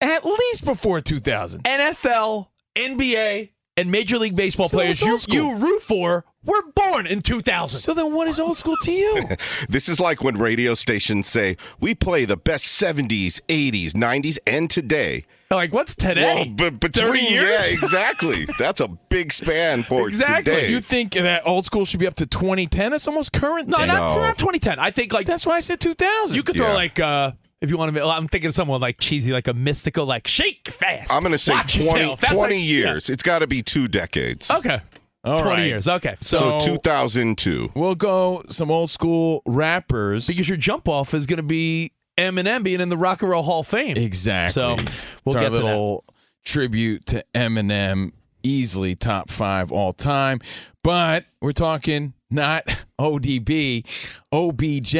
[0.00, 1.64] at least before 2000.
[1.64, 5.34] NFL, NBA, and Major League Baseball So players it's you, school.
[5.36, 7.78] you root for were born in 2000.
[7.78, 9.22] So then what is old school to you?
[9.68, 14.70] This is like when radio stations say, we play the best 70s, 80s, 90s, and
[14.70, 15.24] today.
[15.50, 16.22] Like, what's today?
[16.22, 17.66] Well, but between, 30 years?
[17.66, 18.46] yeah, exactly.
[18.58, 20.54] That's a big span for Exactly.
[20.54, 20.68] today.
[20.70, 22.92] You think that old school should be up to 2010?
[22.92, 23.68] It's almost current.
[23.68, 24.22] no, not, No.
[24.22, 24.78] not 2010.
[24.78, 26.36] I think like That's why I said 2000.
[26.36, 26.74] you could throw Yeah.
[26.74, 28.04] like uh if you want to.
[28.04, 31.12] I'm thinking of someone like cheesy, like a mystical, like shake fast.
[31.12, 33.10] I'm going to say Watch 20, 20 like- years.
[33.10, 34.50] It's got to be two decades.
[34.50, 34.80] Okay,
[35.24, 35.66] All 20 right.
[35.66, 35.86] years.
[35.88, 37.72] Okay, So, So- 2002.
[37.74, 40.26] We'll go some old school rappers.
[40.26, 43.42] because your jump off is going to be Eminem being in the Rock and Roll
[43.42, 43.96] Hall of Fame.
[43.96, 44.52] exactly.
[44.60, 44.78] So we'll
[45.26, 45.62] it's our get to that.
[45.64, 46.04] little
[46.44, 50.40] tribute to Eminem, easily top five all time.
[50.82, 52.64] But we're talking not
[52.98, 53.84] ODB,
[54.32, 54.96] OBJ,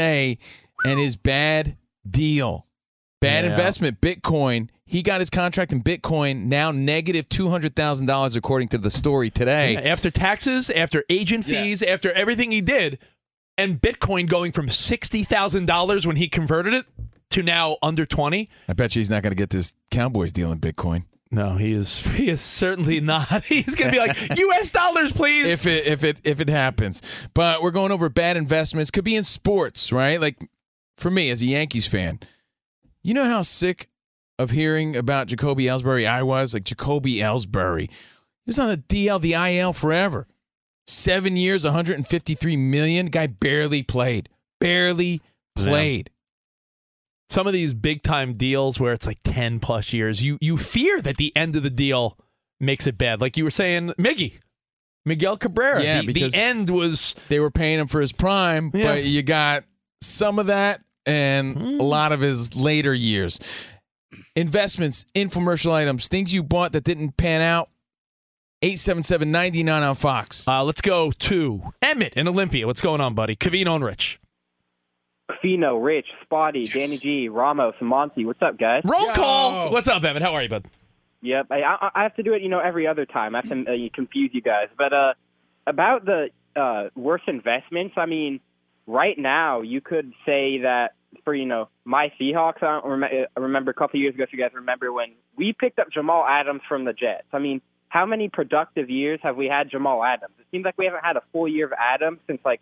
[0.85, 1.77] and his bad
[2.09, 2.67] deal.
[3.21, 3.51] Bad Yeah.
[3.51, 4.69] investment, Bitcoin.
[4.87, 9.75] He got his contract in Bitcoin, now negative $200,000, according to the story today.
[9.75, 12.99] Yeah, after taxes, after agent fees, after everything he did,
[13.59, 16.87] and Bitcoin going from sixty thousand dollars when he converted it
[17.31, 18.49] to now under twenty.
[18.69, 21.05] I bet you he's not going to get this Cowboys deal in Bitcoin.
[21.31, 21.99] No, he is.
[22.17, 23.45] He is certainly not.
[23.45, 24.71] He's going to be like U.S.
[24.71, 25.47] dollars, please.
[25.47, 27.03] if it if it if it happens.
[27.35, 28.91] But we're going over bad investments.
[28.91, 30.19] Could be in sports, right?
[30.21, 30.39] Like
[31.01, 32.21] for me as a Yankees fan,
[33.03, 33.89] you know how sick
[34.39, 36.55] of hearing about Jacoby Ellsbury I was.
[36.55, 40.27] Like Jacoby Ellsbury, he was on the DL, the IL forever.
[40.87, 43.07] Seven years, 153 million.
[43.07, 44.29] Guy barely played.
[44.61, 45.21] Barely
[45.57, 46.11] played.
[47.29, 51.01] Some of these big time deals where it's like ten plus years, you you fear
[51.03, 52.19] that the end of the deal
[52.59, 53.21] makes it bad.
[53.21, 54.41] Like you were saying, Miggy,
[55.07, 55.81] Miguel Cabrera.
[55.83, 58.87] Yeah, the, because- the end was They were paying him for his prime, Yeah.
[58.95, 59.63] but you got
[60.01, 63.39] some of that and a lot of his later years.
[64.37, 67.69] Investments, infomercial items, things you bought that didn't pan out.
[68.63, 70.47] 877-99 on Fox.
[70.47, 72.67] Uh, let's go to Emmett in Olympia.
[72.67, 73.35] What's going on, buddy?
[73.35, 74.21] Covino and Rich.
[75.31, 78.27] Covino, Rich, Spotty, Danny G, Ramos, and Monty.
[78.27, 78.83] What's up, guys?
[78.85, 79.71] Roll call.
[79.71, 80.23] What's up, Emmett?
[80.23, 80.67] How are you, bud?
[81.23, 83.35] Yep, I, I, I have to do it, you know, every other time.
[83.35, 84.69] I have to uh, confuse you guys.
[84.77, 85.15] But uh,
[85.67, 88.41] about the uh, worst investments, I mean,
[88.91, 92.63] right now you could say that for you know my Seahawks.
[92.63, 95.79] I, rem- I remember a couple years ago, if you guys remember when we picked
[95.79, 97.27] up Jamal Adams from the Jets.
[97.33, 100.35] I mean, how many productive years have we had Jamal Adams?
[100.39, 102.61] It seems like we haven't had a full year of Adams since like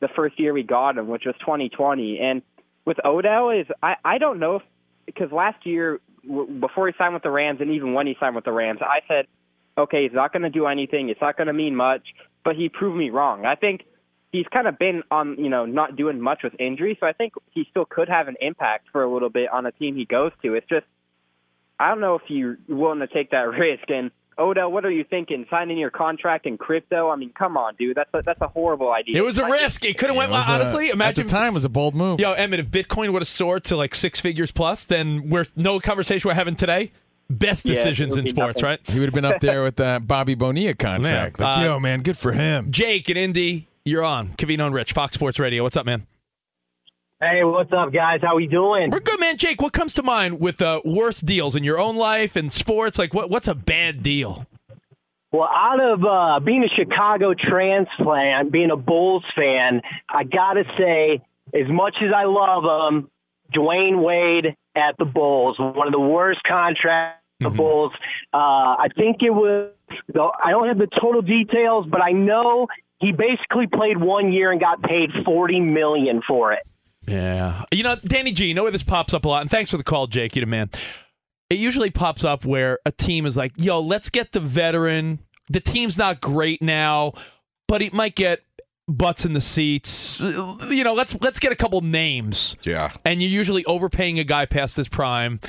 [0.00, 2.18] the first year we got him, which was 2020.
[2.20, 2.42] And
[2.84, 4.62] with Odell, is I I don't know if
[5.06, 6.00] because last year
[6.60, 9.00] before he signed with the Rams and even when he signed with the Rams, I
[9.08, 9.26] said,
[9.76, 11.08] okay, he's not going to do anything.
[11.08, 12.02] It's not going to mean much.
[12.44, 13.44] But he proved me wrong.
[13.44, 13.84] I think
[14.32, 16.96] he's kind of been on, you know, not doing much with injury.
[17.00, 19.72] So I think he still could have an impact for a little bit on a
[19.72, 20.54] team he goes to.
[20.54, 20.86] It's just,
[21.80, 23.88] I don't know if you're willing to take that risk.
[23.88, 25.46] And Odell, what are you thinking?
[25.50, 27.10] Signing your contract in crypto?
[27.10, 27.96] I mean, come on, dude.
[27.96, 29.18] That's a, that's a horrible idea.
[29.18, 29.84] It was a risk.
[29.84, 30.30] It could have went.
[30.30, 32.20] It was a- honestly, imagine at the time it was a bold move.
[32.20, 35.80] Yo, Emmett, if Bitcoin would have soared to like six figures plus, then we're no
[35.80, 36.92] conversation we're having today.
[37.30, 38.64] Best decisions it in be sports, nothing.
[38.64, 38.80] right?
[38.90, 41.38] He would have been up there with that Bobby Bonilla contract.
[41.38, 42.70] Man, like, uh, yo, man, good for him.
[42.70, 44.34] Jake in Indy, you're on.
[44.34, 45.62] Covino and Rich, Fox Sports Radio.
[45.62, 46.06] What's up, man?
[47.20, 48.20] Hey, what's up, guys?
[48.22, 48.90] How we doing?
[48.90, 49.36] We're good, man.
[49.36, 52.98] Jake, what comes to mind with uh, worst deals in your own life and sports?
[52.98, 54.46] Like, what, what's a bad deal?
[55.32, 61.20] Well, out of uh, being a Chicago transplant, being a Bulls fan, I gotta say,
[61.52, 63.10] as much as I love him,
[63.54, 67.92] Dwyane Wade at the Bulls, one of the worst contracts the Bulls.
[68.32, 69.70] Uh, I think it was.
[70.14, 72.66] I don't have the total details, but I know
[73.00, 76.60] he basically played one year and got paid forty million for it.
[77.06, 77.64] Yeah.
[77.72, 79.40] You know, Danny G, you know where this pops up a lot?
[79.42, 80.36] And thanks for the call, Jake.
[80.36, 80.70] You the man.
[81.50, 85.20] It usually pops up where a team is like, yo, let's get the veteran.
[85.48, 87.14] The team's not great now,
[87.66, 88.40] but he might get
[88.86, 90.20] butts in the seats.
[90.20, 92.56] You know, let's let's get a couple names.
[92.64, 92.90] Yeah.
[93.04, 95.40] And you're usually overpaying a guy past his prime.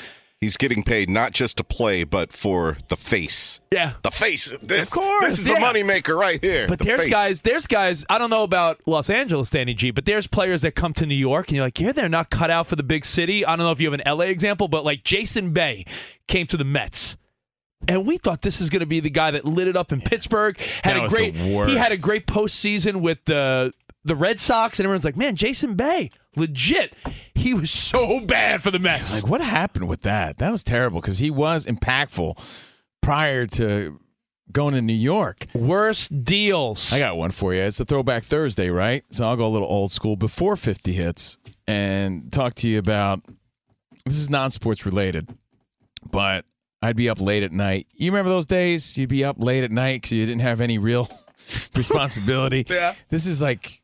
[0.42, 3.60] He's getting paid not just to play, but for the face.
[3.74, 3.94] Yeah.
[4.04, 4.56] The face.
[4.62, 5.56] This, Of course, This is yeah.
[5.56, 6.66] the moneymaker right here.
[6.66, 7.12] But the there's face.
[7.12, 8.06] guys, there's guys.
[8.10, 11.14] I don't know about Los Angeles, Danny G, but there's players that come to New
[11.16, 13.46] York, and you're like, yeah, they're not cut out for the big city.
[13.46, 15.86] I don't know if you have an LA example, but like Jason Bay
[16.28, 17.18] came to the Mets.
[17.88, 20.00] And we thought this is going to be the guy that lit it up in
[20.02, 20.58] Pittsburgh.
[20.84, 23.74] Had That a was the great, he had a great postseason with the
[24.06, 26.94] the Red Sox, and everyone's like, man, Jason Bay, legit.
[27.36, 29.16] He was so bad for the Mets.
[29.16, 30.38] Like, what happened with that?
[30.38, 32.68] That was terrible because he was impactful
[33.02, 34.00] prior to
[34.52, 35.46] going to New York.
[35.54, 36.92] Worst deals.
[36.92, 37.62] I got one for you.
[37.62, 39.04] It's a throwback Thursday, right?
[39.12, 41.38] So I'll go a little old school before 50 hits
[41.68, 43.22] and talk to you about
[44.06, 45.30] this is non sports related,
[46.12, 46.46] but
[46.82, 47.88] I'd be up late at night.
[47.94, 48.98] You remember those days?
[48.98, 51.08] You'd be up late at night because you didn't have any real
[51.76, 52.66] responsibility.
[52.70, 52.94] Yeah.
[53.10, 53.84] This is like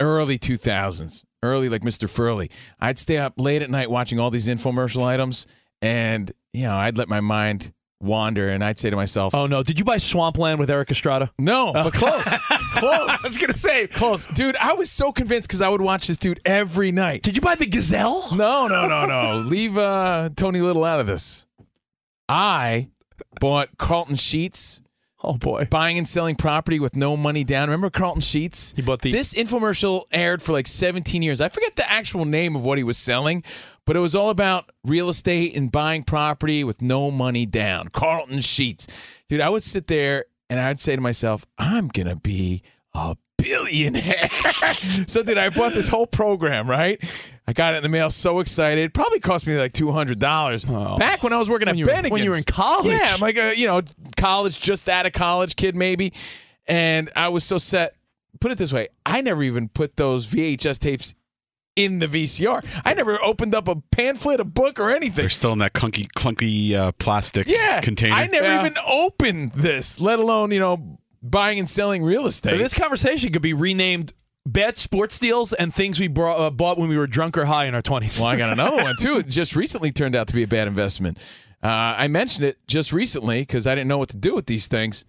[0.00, 2.08] early 2000s, early like Mr.
[2.08, 2.50] Furley.
[2.80, 5.46] I'd stay up late at night watching all these infomercial items,
[5.82, 9.62] and you know I'd let my mind wander, and I'd say to myself, "Oh no,
[9.62, 12.28] did you buy Swampland with Erik Estrada?" No, but close,
[12.74, 13.24] close.
[13.24, 14.56] I was gonna say close, dude.
[14.56, 17.22] I was so convinced because I would watch this dude every night.
[17.22, 18.34] Did you buy the Gazelle?
[18.34, 19.40] No, no, no, no.
[19.46, 21.46] Leave uh, Tony Little out of this.
[22.28, 22.88] I
[23.40, 24.80] bought Carleton Sheets.
[25.24, 27.68] Oh boy, buying and selling property with no money down.
[27.68, 28.74] Remember Carleton Sheets?
[28.76, 31.40] He bought the This infomercial aired for like 17 years.
[31.40, 33.42] I forget the actual name of what he was selling,
[33.86, 37.88] but it was all about real estate and buying property with no money down.
[37.88, 39.22] Carleton Sheets.
[39.28, 43.16] Dude, I would sit there and I'd say to myself, I'm going to be a
[43.44, 44.30] billionaire.
[45.06, 47.02] so, dude, I bought this whole program, right?
[47.46, 48.94] I got it in the mail, so excited.
[48.94, 50.98] Probably cost me like $200.
[50.98, 52.10] Back when I was working When at Bennigan's.
[52.10, 52.92] when you were in college.
[52.92, 53.82] Yeah, I'm like a, you know,
[54.16, 56.12] college, just out of college kid maybe.
[56.66, 57.94] And I was so set.
[58.40, 61.14] Put it this way, I never even put those VHS tapes
[61.76, 62.64] in the VCR.
[62.84, 65.16] I never opened up a pamphlet, a book, or anything.
[65.16, 68.14] They're still in that clunky, clunky uh, plastic Yeah, container.
[68.14, 72.58] I never even opened this, let alone you know buying and selling real estate.
[72.58, 74.12] This conversation could be renamed
[74.46, 77.64] "Bad Sports Deals and Things We brought, uh, Bought When We Were Drunk or High
[77.64, 78.20] in Our 20s.
[78.20, 79.16] Well, I got another one too.
[79.18, 81.18] It just recently turned out to be a bad investment.
[81.62, 84.68] Uh, I mentioned it just recently because I didn't know what to do with these
[84.68, 85.06] things.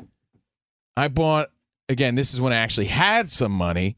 [0.96, 1.50] I bought
[1.90, 2.16] again.
[2.16, 3.98] This is when I actually had some money.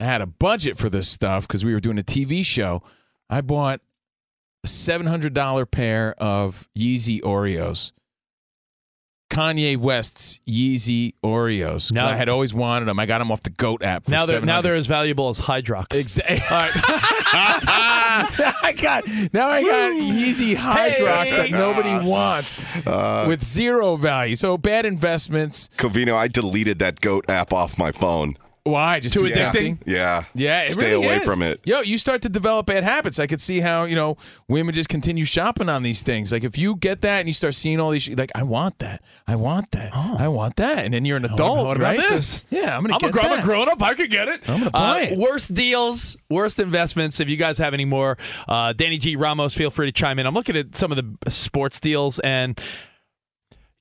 [0.00, 2.82] I had a budget for this stuff because we were doing a TV show.
[3.30, 3.80] I bought
[4.64, 7.92] a seven hundred dollar pair of Yeezy Oreos.
[9.30, 11.92] Kanye West's Yeezy Oreos.
[11.92, 12.98] Now- I had always wanted them.
[12.98, 14.04] I got them off the Goat app.
[14.04, 15.86] For now they're now they're as valuable as Hydrox.
[15.98, 16.38] Exactly.
[17.30, 22.04] I got now I got Yeezy Hydrox that nobody ah.
[22.04, 24.34] wants uh, with zero value.
[24.34, 25.68] So bad investments.
[25.76, 28.36] Covino, I deleted that goat app off my phone.
[28.68, 29.00] Why?
[29.00, 29.78] Just Too too addicting?
[29.78, 29.78] addicting?
[29.86, 30.24] Yeah.
[30.34, 31.24] Yeah, it Stay really away is.
[31.24, 31.60] from it.
[31.64, 33.18] Yo, you start to develop bad habits.
[33.18, 34.16] I could see how you know
[34.48, 36.32] women just continue shopping on these things.
[36.32, 39.02] Like if you get that and you start seeing all these, like I want that,
[39.26, 40.16] I want that, oh.
[40.18, 42.08] I want that, and then you're an adult, what about right?
[42.10, 42.44] this?
[42.50, 43.40] Yeah, I'm gonna I'm get a, gr- I'm that.
[43.42, 43.82] a grown up.
[43.82, 44.48] I could get it.
[44.48, 45.18] I'm gonna buy Uh, it.
[45.18, 47.20] Worst deals, worst investments.
[47.20, 49.16] If you guys have any more, uh, Danny G.
[49.16, 50.26] Ramos, feel free to chime in.
[50.26, 52.60] I'm looking at some of the sports deals, and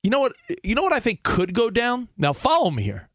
[0.04, 0.34] you know what?
[0.64, 2.08] You know what I think could go down.
[2.18, 3.07] Now follow me here.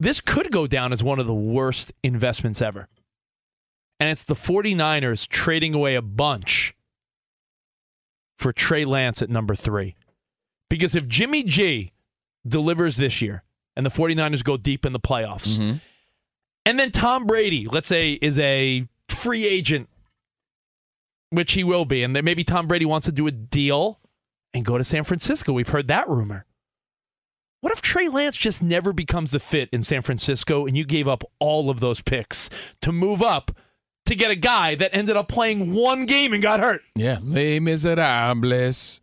[0.00, 2.88] This could go down as one of the worst investments ever.
[4.00, 6.74] And it's the 49ers trading away a bunch
[8.38, 9.96] for Trey Lance at number three.
[10.70, 11.92] Because if Jimmy G
[12.46, 13.42] delivers this year
[13.76, 15.78] and the 49ers go deep in the playoffs, Mm-hmm.
[16.66, 19.88] and then Tom Brady, let's say, is a free agent,
[21.30, 23.98] which he will be, and then maybe Tom Brady wants to do a deal.
[24.54, 25.52] and go to San Francisco.
[25.52, 26.46] We've heard that rumor.
[27.60, 31.08] What if Trey Lance just never becomes the fit in San Francisco and you gave
[31.08, 32.48] up all of those picks
[32.82, 33.50] to move up
[34.06, 36.82] to get a guy that ended up playing one game and got hurt?
[36.94, 39.00] Yeah, Les Miserables.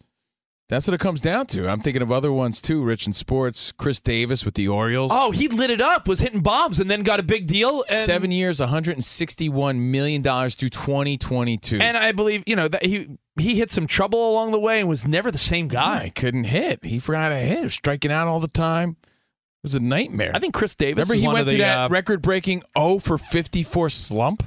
[0.67, 1.69] That's what it comes down to.
[1.69, 3.71] I'm thinking of other ones too, Rich in sports.
[3.73, 5.11] Chris Davis with the Orioles.
[5.13, 7.83] Oh, he lit it up, was hitting bombs, and then got a big deal.
[7.89, 11.79] And, Seven years, 161 million dollars through 2022.
[11.79, 14.89] And I believe you know that he he hit some trouble along the way and
[14.89, 16.03] was never the same guy.
[16.03, 16.85] I couldn't hit.
[16.85, 17.57] He forgot to hit.
[17.57, 18.97] He was striking out all the time.
[19.01, 20.31] It was a nightmare.
[20.33, 21.09] I think Chris Davis.
[21.09, 24.43] Remember he went through the, that uh, record-breaking 0 for 54 slump.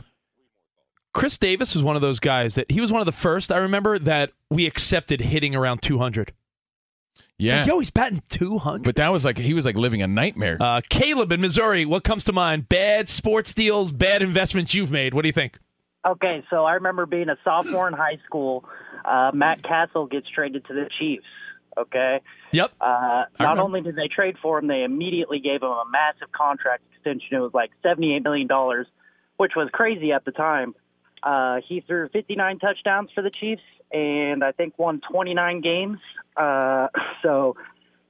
[1.12, 3.58] Chris Davis was one of those guys that he was one of the first I
[3.58, 6.32] remember that we accepted hitting around 200.
[7.38, 7.60] Yeah.
[7.60, 8.84] like, yo, he's batting 200.
[8.84, 10.56] But that was like he was like living a nightmare.
[10.60, 12.68] Uh, Caleb in Missouri, what comes to mind?
[12.68, 15.14] Bad sports deals, bad investments you've made.
[15.14, 15.58] What do you think?
[16.08, 18.64] Okay, so I remember being a sophomore in high school.
[19.04, 21.26] Uh, Matt Cassel gets traded to the Chiefs.
[21.76, 22.20] Okay.
[22.52, 22.72] Yep.
[22.80, 26.82] Uh, not only did they trade for him, they immediately gave him a massive contract
[26.92, 27.36] extension.
[27.36, 28.86] It was like seventy-eight million dollars,
[29.36, 30.74] which was crazy at the time.
[31.22, 35.98] Uh, he threw fifty-nine touchdowns for the Chiefs, and I think won twenty-nine games.
[36.36, 36.88] Uh,
[37.22, 37.54] so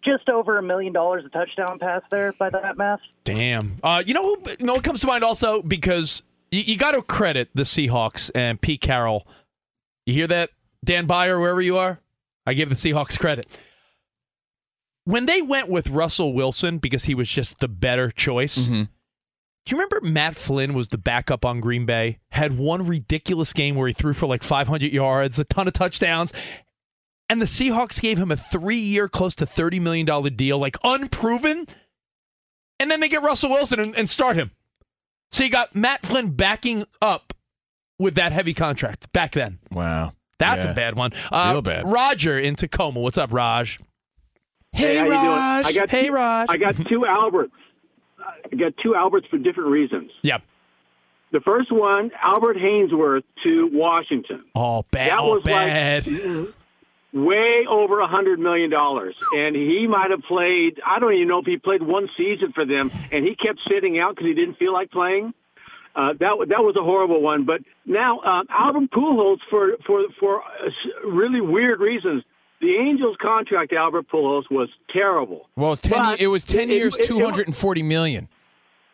[0.04, 3.00] just over a million dollars a touchdown pass there by that math.
[3.24, 3.76] Damn.
[3.82, 4.42] Uh, you know who?
[4.58, 8.30] You know what comes to mind also because you, you got to credit the Seahawks
[8.34, 9.26] and Pete Carroll.
[10.06, 10.50] You hear that,
[10.84, 11.98] Dan Byer, wherever you are?
[12.46, 13.46] I give the Seahawks credit.
[15.04, 18.58] When they went with Russell Wilson because he was just the better choice.
[18.58, 18.82] Mm-hmm.
[18.82, 22.18] Do you remember Matt Flynn was the backup on Green Bay?
[22.30, 26.32] Had one ridiculous game where he threw for like 500 yards, a ton of touchdowns,
[27.28, 31.66] and the Seahawks gave him a three-year, close to $30 million deal, like unproven
[32.80, 34.50] and then they get Russell Wilson and, and start him.
[35.32, 37.32] So you got Matt Flynn backing up
[37.98, 39.58] with that heavy contract back then.
[39.70, 40.12] Wow.
[40.38, 40.70] That's Yeah.
[40.70, 41.12] a bad one.
[41.32, 41.90] Uh, Real bad.
[41.90, 43.00] Roger in Tacoma.
[43.00, 43.78] What's up, Raj?
[44.72, 45.20] Hey, how you doing?
[45.22, 46.46] I got hey, two, Raj.
[46.50, 47.52] I got two Alberts.
[48.20, 50.10] I got two Alberts for different reasons.
[50.22, 50.42] Yep.
[51.32, 54.44] The first one, Albert Haynesworth to Washington.
[54.54, 55.10] Oh, bad.
[55.10, 56.06] That oh, was like- bad.
[57.14, 60.78] Way over a hundred million dollars, and he might have played.
[60.86, 63.98] I don't even know if he played one season for them, and he kept sitting
[63.98, 65.32] out because he didn't feel like playing.
[65.96, 67.44] Uh, that that was a horrible one.
[67.46, 72.24] But now um, Albert Pujols for for for uh, really weird reasons.
[72.60, 75.48] The Angels contract to Albert Pujols was terrible.
[75.56, 78.28] Well, it's 10 But it was 10 it- years, it- it- 240 million.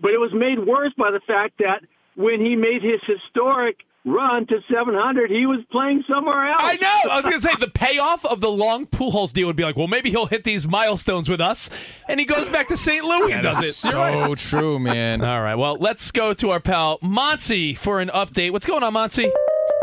[0.01, 1.81] But it was made worse by the fact that
[2.15, 6.61] when he made his historic run to 700, he was playing somewhere else.
[6.63, 7.11] I know.
[7.11, 9.77] I was going to say the payoff of the long Pujols deal would be like,
[9.77, 11.71] well, maybe he'll hit these milestones with us,
[12.09, 13.05] and he goes back to St.
[13.05, 13.73] Louis and That does is it.
[13.75, 14.39] So right.
[14.39, 15.23] true, man.
[15.25, 15.55] All right.
[15.55, 18.51] Well, let's go to our pal Monty for an update.
[18.53, 19.31] What's going on, Monty?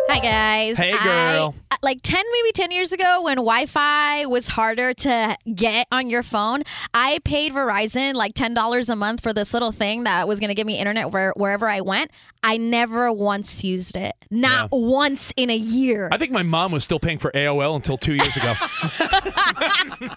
[0.09, 0.77] Hi guys.
[0.77, 1.55] Hey, girl.
[1.71, 6.23] uh, like 10 maybe 10 years ago when Wi-Fi was harder to get on your
[6.23, 6.63] phone,
[6.93, 10.55] I paid Verizon like $10 a month for this little thing that was going to
[10.55, 12.11] give me internet where, wherever I went.
[12.43, 14.15] I never once used it.
[14.31, 14.79] Not Yeah.
[14.79, 16.09] once in a year.
[16.11, 18.53] I think my mom was still paying for AOL until two years ago.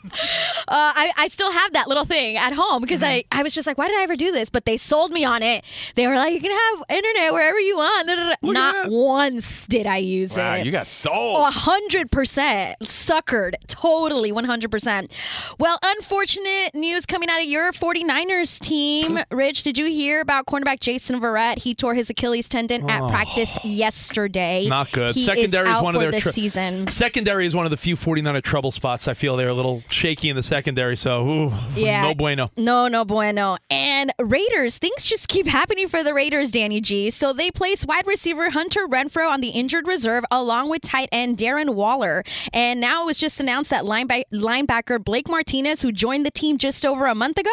[0.66, 3.66] Uh, I, I still have that little thing at home because I, I was just
[3.66, 4.48] like, why did I ever do this?
[4.48, 5.62] But they sold me on it.
[5.94, 8.06] They were like, you can have internet wherever you want.
[8.08, 8.34] Da.
[8.42, 10.64] Not once did I use Wow, it.
[10.66, 11.36] you got sold.
[11.36, 13.54] A hundred percent suckered.
[13.66, 15.12] Totally, one hundred percent.
[15.58, 19.18] Well, unfortunate news coming out of your 49ers team.
[19.30, 21.58] Rich, did you hear about cornerback Jason Verrett?
[21.58, 23.08] He tore his Achilles tendon at Oh.
[23.08, 24.66] practice yesterday.
[24.68, 25.14] Not good.
[25.16, 26.86] He secondary is, is one of their season.
[26.88, 29.08] Secondary is one of the few 49er trouble spots.
[29.08, 32.02] I feel they're a little shaky in the secondary, so ooh, Yeah.
[32.02, 32.50] no bueno.
[32.56, 33.56] No, no bueno.
[33.70, 37.10] And Raiders, things just keep happening for the Raiders, Danny G.
[37.10, 41.36] So they place wide receiver Hunter Renfrow on the injured reserve along with tight end
[41.36, 42.22] Darren Waller.
[42.52, 46.58] And now it was just announced that lineback- linebacker Blake Martinez, who joined the team
[46.58, 47.50] just over a month ago,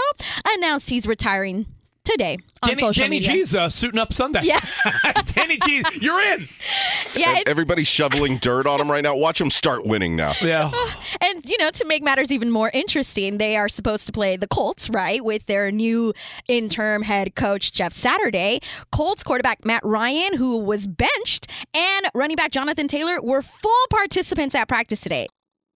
[0.56, 1.66] announced he's retiring
[2.12, 3.32] today on Danny, social Danny media.
[3.32, 4.42] G's uh, suiting up Sunday.
[4.44, 4.60] Yeah.
[5.26, 6.48] Danny G, you're in.
[7.16, 9.16] Yeah, And everybody's shoveling dirt on him right now.
[9.16, 10.34] Watch him start winning now.
[10.42, 10.72] Yeah.
[11.22, 14.48] And, you know, to make matters even more interesting, they are supposed to play the
[14.48, 16.14] Colts, right, with their new
[16.48, 18.60] interim head coach, Jeff Saturday.
[18.92, 24.56] Colts quarterback Matt Ryan, who was benched, and running back Jonathan Taylor were full participants
[24.56, 25.28] at practice today.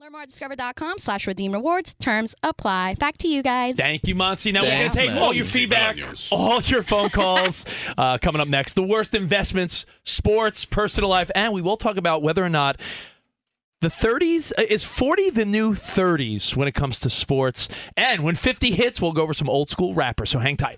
[0.06, 1.96] Learn more at discover.com slash redeem rewards.
[1.96, 2.94] Terms apply.
[2.94, 3.74] Back to you guys.
[3.74, 4.52] Thank you, Monty.
[4.52, 5.18] Now we're going to take man.
[5.18, 5.98] all your feedback,
[6.32, 7.66] all your phone calls
[7.98, 8.74] uh, coming up next.
[8.74, 12.80] The worst investments, sports, personal life, and we will talk about whether or not
[13.82, 17.68] the 30s uh, is 40 the new 30s when it comes to sports.
[17.98, 20.30] And when 50 hits, we'll go over some old school rappers.
[20.30, 20.78] So hang tight.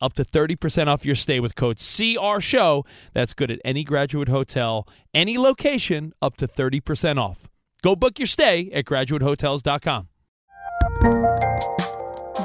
[0.00, 2.84] up to 30% off your stay with code CR Show.
[3.12, 7.48] That's good at any graduate hotel, any location, up to 30% off.
[7.82, 10.08] Go book your stay at graduatehotels.com.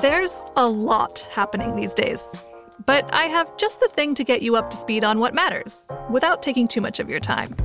[0.01, 2.35] There's a lot happening these days.
[2.85, 5.85] But I have just the thing to get you up to speed on what matters
[6.09, 7.55] without taking too much of your time.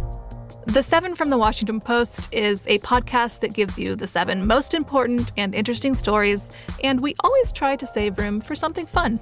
[0.67, 4.75] The Seven from the Washington Post is a podcast that gives you the seven most
[4.75, 6.51] important and interesting stories,
[6.83, 9.21] and we always try to save room for something fun.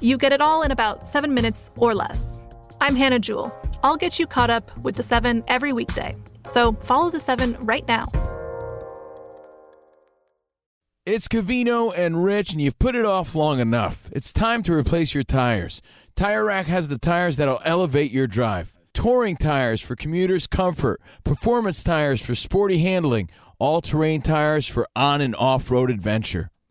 [0.00, 2.38] You get it all in about seven minutes or less.
[2.80, 3.54] I'm Hannah Jewell.
[3.82, 6.14] I'll get you caught up with the seven every weekday.
[6.46, 8.08] So follow the seven right now.
[11.06, 14.10] It's Covino and Rich, and you've put it off long enough.
[14.12, 15.80] It's time to replace your tires.
[16.16, 18.74] Tire Rack has the tires that'll elevate your drive.
[18.92, 25.20] Touring tires for commuters' comfort, performance tires for sporty handling, all terrain tires for on
[25.20, 26.50] and off road adventure.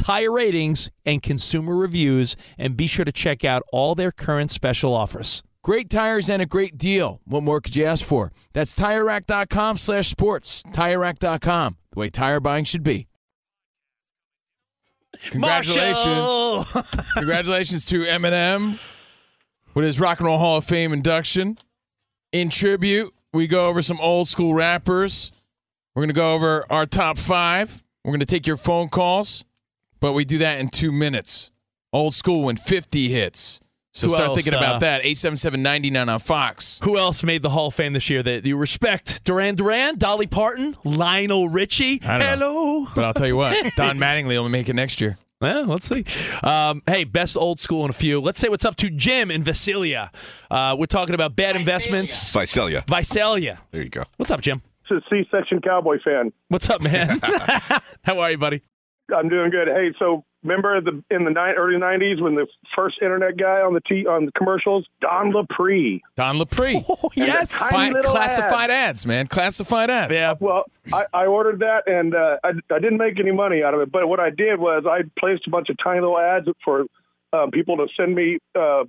[0.00, 4.94] tire ratings, and consumer reviews, and be sure to check out all their current special
[4.94, 5.42] offers.
[5.62, 7.20] Great tires and a great deal.
[7.24, 8.32] What more could you ask for?
[8.54, 10.62] That's TireRack.com slash sports.
[10.72, 13.08] TireRack.com, the way tire buying should be.
[15.30, 16.66] Congratulations.
[17.14, 18.78] Congratulations to Eminem
[19.74, 21.58] with his Rock and Roll Hall of Fame induction.
[22.32, 25.30] In tribute, we go over some old school rappers.
[25.94, 27.84] We're going to go over our top five.
[28.04, 29.44] We're going to take your phone calls,
[30.00, 31.50] but we do that in two minutes.
[31.92, 33.60] Old school when 50 hits.
[33.92, 35.02] So Who start else, thinking uh, about that.
[35.02, 36.78] 877-99 on Fox.
[36.84, 39.24] Who else made the Hall of Fame this year that you respect?
[39.24, 42.00] Duran Duran, Dolly Parton, Lionel Richie.
[42.04, 42.46] I don't know.
[42.46, 42.86] Hello.
[42.94, 45.18] But I'll tell you what, Don Mattingly will make it next year.
[45.40, 46.04] Well, let's see.
[46.44, 48.20] Um, hey, best old school in a few.
[48.20, 50.10] Let's say what's up to Jim in Visalia.
[50.50, 52.32] Uh, we're talking about bad investments.
[52.32, 52.84] Visalia.
[52.86, 53.60] Visalia.
[53.70, 54.04] There you go.
[54.18, 54.60] What's up, Jim?
[54.88, 56.32] It's a C-section Cowboy fan.
[56.48, 57.20] What's up, man?
[58.02, 58.60] How are you, buddy?
[59.14, 59.68] I'm doing good.
[59.68, 63.74] Hey, so remember the in the ni- early '90s when the first internet guy on
[63.74, 66.00] the t on the commercials, Don Lapre.
[66.16, 66.82] Don Lapre.
[66.88, 67.52] Oh, yes.
[67.54, 69.26] Fi- classified ads, man.
[69.26, 70.12] Classified ads.
[70.12, 70.34] Yeah.
[70.38, 73.80] Well, I, I ordered that and uh, I, I didn't make any money out of
[73.80, 73.90] it.
[73.92, 76.84] But what I did was I placed a bunch of tiny little ads for
[77.32, 78.84] um, people to send me uh,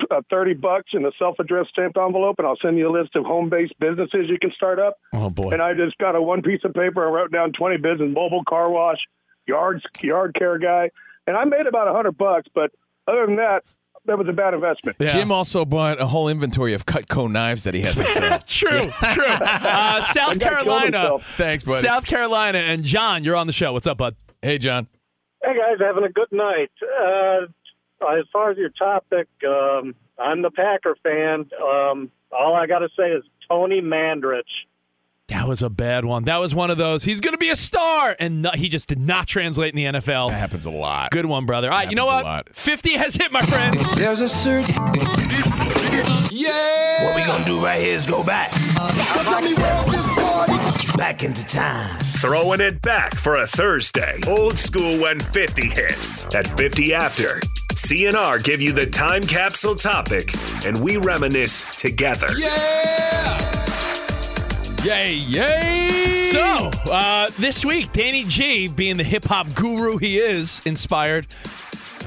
[0.00, 3.16] t- uh, 30 bucks in a self-addressed stamped envelope, and I'll send you a list
[3.16, 4.96] of home-based businesses you can start up.
[5.12, 5.50] Oh boy.
[5.50, 8.44] And I just got a one piece of paper and wrote down 20 business, mobile
[8.48, 8.98] car wash,
[9.46, 10.90] yard yard care guy,
[11.26, 12.48] and I made about a hundred bucks.
[12.54, 12.70] But
[13.06, 13.64] other than that,
[14.06, 14.98] that was a bad investment.
[14.98, 18.38] Jim also bought a whole inventory of Cutco knives that he had to sell.
[18.46, 19.24] true, true.
[19.42, 21.18] Uh, South That guy killed Carolina.
[21.36, 21.86] Thanks, buddy.
[21.86, 23.72] South Carolina and John, you're on the show.
[23.72, 24.14] What's up, bud?
[24.40, 24.88] Hey, John.
[25.44, 26.70] Hey guys, having a good night.
[26.82, 27.46] Uh,
[28.16, 31.50] as far as your topic, um, I'm the Packer fan.
[31.60, 34.42] Um, all I got to say is Tony Mandarich.
[35.32, 36.24] That was a bad one.
[36.24, 37.04] That was one of those.
[37.04, 40.00] He's going to be a star, and no, he just did not translate in the
[40.00, 40.28] NFL.
[40.28, 41.10] That happens a lot.
[41.10, 41.70] Good one, brother.
[41.70, 42.24] All right, you know what?
[42.24, 42.54] a lot.
[42.54, 43.74] Fifty has hit, my friend.
[43.96, 44.74] There's a certain.
[46.30, 47.04] Yeah.
[47.04, 48.52] What we gonna do right here is go back.
[50.96, 51.98] back into time.
[52.20, 54.20] Throwing it back for a Thursday.
[54.26, 56.26] Old school when 50 hits.
[56.34, 57.40] At 50 after,
[57.72, 60.32] CNR give you the time capsule topic,
[60.64, 62.28] and we reminisce together.
[62.36, 63.61] Yeah!
[64.84, 66.24] Yay, yay!
[66.24, 66.40] So,
[66.90, 71.28] uh, this week, Danny G, being the hip hop guru he is, inspired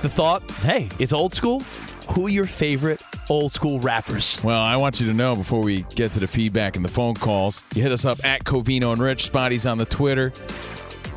[0.02, 1.62] the thought hey, it's old school.
[2.10, 4.44] Who are your favorite old school rappers?
[4.44, 7.14] Well, I want you to know before we get to the feedback and the phone
[7.14, 9.24] calls, you hit us up at Covino and Rich.
[9.24, 10.34] Spotty's on the Twitter.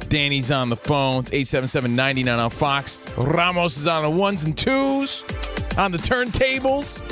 [0.08, 3.08] Danny's on the phones, 877-99 on Fox.
[3.16, 5.24] Ramos is on the ones and twos,
[5.76, 7.02] on the turntables.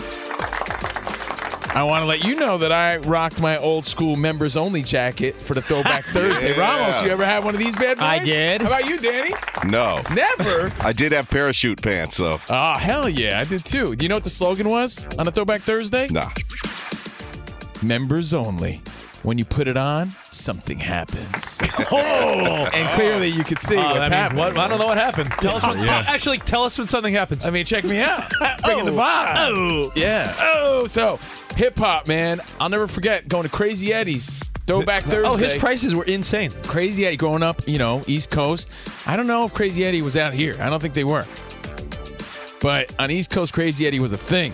[1.77, 5.39] I want to let you know that I rocked my old school members only jacket
[5.43, 6.57] for the Throwback Thursday.
[6.57, 6.61] Yeah.
[6.61, 8.07] Ramos, you ever had one of these bad boys?
[8.09, 8.63] I did.
[8.63, 9.35] How about you, Danny?
[9.67, 10.01] No.
[10.15, 10.73] Never.
[10.81, 12.41] I did have parachute pants though.
[12.49, 13.95] Oh, hell yeah, I did too.
[13.95, 16.09] Do you know what the slogan was on a Throwback Thursday?
[16.09, 16.31] Nah.
[17.83, 18.81] Members only.
[19.27, 21.61] When you put it on, something happens.
[21.91, 22.69] Oh!
[22.73, 24.39] and clearly you could see Oh, what's that happening.
[24.39, 25.31] what- I don't know what happened.
[25.33, 26.05] Tell us oh, what, Yeah.
[26.07, 27.45] Actually, tell us when something happens.
[27.45, 28.33] I mean, check me out.
[28.63, 28.97] Bringing the Oh.
[28.97, 29.35] vibe.
[29.37, 29.93] Oh.
[29.97, 30.33] Yeah.
[30.41, 31.19] Oh, so
[31.57, 32.41] hip hop, man.
[32.61, 34.39] I'll never forget going to Crazy Eddie's.
[34.69, 35.29] Throwback Thursday.
[35.29, 36.53] Oh, his prices were insane.
[36.65, 38.71] Crazy Eddie growing up, you know, East Coast.
[39.09, 40.57] I don't know if Crazy Eddie was out here.
[40.61, 41.25] I don't think they were.
[42.61, 44.53] But on East Coast, Crazy Eddie was a thing.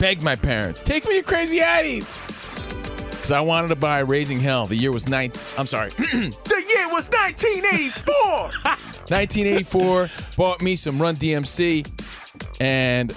[0.00, 2.18] Begged my parents, take me to Crazy Eddie's.
[3.22, 4.66] Because I wanted to buy Raising Hell.
[4.66, 5.30] The year was nine.
[5.56, 5.90] I'm sorry.
[5.90, 8.50] the year was 1984.
[8.66, 10.10] 1984.
[10.36, 11.88] Bought me some Run DMC.
[12.60, 13.14] And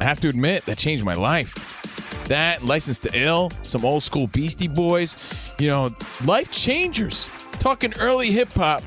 [0.00, 2.24] I have to admit, that changed my life.
[2.26, 5.94] That, License to Ill, some old school Beastie Boys, you know,
[6.24, 7.30] life changers.
[7.52, 8.82] Talking early hip hop.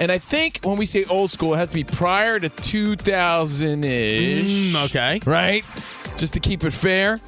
[0.00, 3.82] And I think when we say old school, it has to be prior to 2000
[3.82, 4.72] ish.
[4.72, 5.20] Mm, okay.
[5.26, 5.64] Right?
[6.16, 7.20] Just to keep it fair.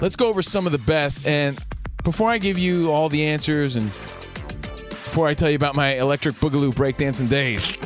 [0.00, 1.26] Let's go over some of the best.
[1.26, 1.58] And
[2.04, 6.36] before I give you all the answers and before I tell you about my electric
[6.36, 7.76] boogaloo breakdancing days.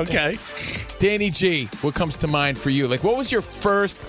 [0.00, 0.38] Okay.
[0.98, 2.88] Danny G, what comes to mind for you?
[2.88, 4.08] Like, what was your first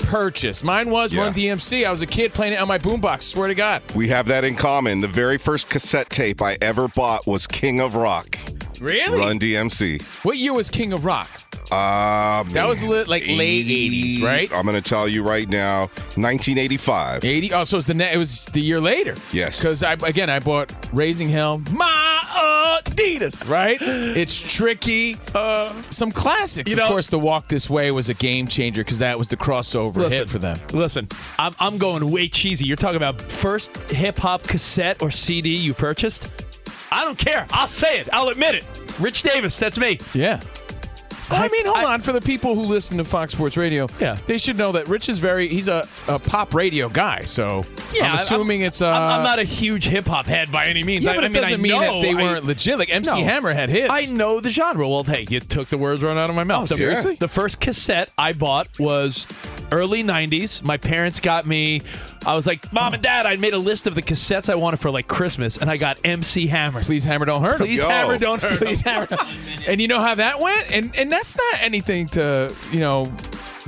[0.00, 0.62] purchase?
[0.62, 1.22] Mine was Yeah.
[1.22, 1.86] Run DMC.
[1.86, 3.22] I was a kid playing it on my boombox.
[3.22, 3.82] Swear to God.
[3.94, 5.00] We have that in common.
[5.00, 8.38] The very first cassette tape I ever bought was King of Rock.
[8.80, 9.18] Really?
[9.18, 10.02] Run DMC.
[10.24, 11.28] What year was King of Rock?
[11.72, 14.52] Uh, That was lit, like late 80s, right?
[14.52, 15.82] I'm going to tell you right now,
[16.16, 17.24] 1985.
[17.24, 17.52] 80.
[17.52, 19.14] Oh, so it's the ne- it was the year later.
[19.32, 19.58] Yes.
[19.58, 22.20] Because I again I bought Raising Hell, my
[22.84, 23.78] Adidas, right?
[23.80, 25.16] It's tricky.
[25.34, 26.70] Uh, some classics.
[26.70, 29.28] you of know- course, the Walk This Way was a game changer because that was
[29.28, 30.58] the crossover hit for them.
[30.72, 31.08] Listen,
[31.38, 32.66] I'm, I'm going way cheesy.
[32.66, 36.30] You're talking about first hip hop cassette or CD you purchased?
[36.92, 37.46] I don't care.
[37.52, 38.08] I'll say it.
[38.12, 38.64] I'll admit it.
[38.98, 39.98] Rich Davis, that's me.
[40.12, 40.40] Yeah.
[41.30, 42.00] Well, I mean, hold on.
[42.00, 44.16] For the people who listen to Fox Sports Radio, Yeah.
[44.26, 47.22] they should know that Rich is very, he's a, a pop radio guy.
[47.22, 47.64] So
[48.00, 48.82] I'm assuming it's.
[48.82, 51.04] Uh, I'm, I'm not a huge hip hop head by any means.
[51.04, 52.78] Yeah, I, but I it mean, doesn't I mean that they weren't legit.
[52.78, 53.24] Like MC No.
[53.24, 53.90] Hammer had hits.
[53.90, 54.88] I know the genre.
[54.88, 56.62] Well, hey, you took the words right out of my mouth.
[56.62, 57.14] Oh, The- seriously?
[57.16, 59.26] The first cassette I bought was
[59.72, 60.62] early 90s.
[60.62, 61.82] My parents got me.
[62.26, 64.78] I was like, Mom and Dad, I made a list of the cassettes I wanted
[64.78, 66.82] for like Christmas, and I got MC Hammer.
[66.82, 67.56] Please Hammer don't hurt.
[67.58, 68.82] Please Hammer don't hurt Please.
[68.82, 69.08] Hammer.
[69.66, 70.70] and you know how that went?
[70.70, 73.12] And and that's not anything to you know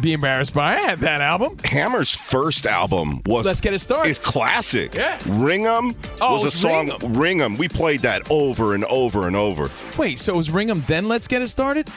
[0.01, 0.73] be embarrassed by.
[0.73, 1.59] I had that album.
[1.65, 4.09] Hammer's first album was Let's Get It Started.
[4.09, 4.95] It's classic.
[4.95, 5.19] Yeah.
[5.27, 6.89] Ring 'em Oh, was a song.
[6.89, 7.13] Ring 'em.
[7.15, 7.57] Ring 'em.
[7.59, 9.69] We played that over and over and over.
[9.99, 11.89] Wait, so it was Ring 'em then Let's Get It Started?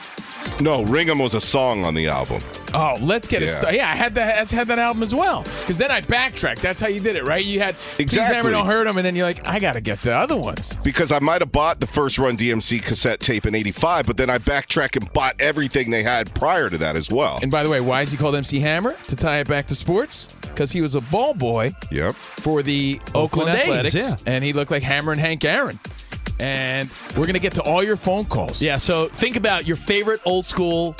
[0.60, 2.42] No, Ring 'em was a song on the album.
[2.76, 3.52] Oh, Let's Get It Yeah.
[3.52, 3.78] Started.
[3.78, 4.54] Yeah, I had that.
[4.54, 5.44] I had that album as well.
[5.44, 6.62] Because then I backtracked.
[6.62, 7.44] That's how you did it, right?
[7.44, 8.36] You had Please Exactly.
[8.36, 10.78] Hammer Don't Hurt Him, and then you're like, I got to get the other ones.
[10.84, 14.30] Because I might have bought the first Run DMC cassette tape in '85, but then
[14.30, 17.40] I backtracked and bought everything they had prior to that as well.
[17.42, 18.96] And by the way, why is he called MC Hammer?
[19.08, 20.30] To tie it back to sports?
[20.42, 22.14] Because he was a ball boy Yep.
[22.16, 24.34] for the Oakland, Oakland A's, Athletics, yeah.
[24.34, 25.80] and he looked like Hammer and Hank Aaron.
[26.40, 28.62] And we're gonna get to all your phone calls.
[28.62, 30.96] Yeah, so think about your favorite old school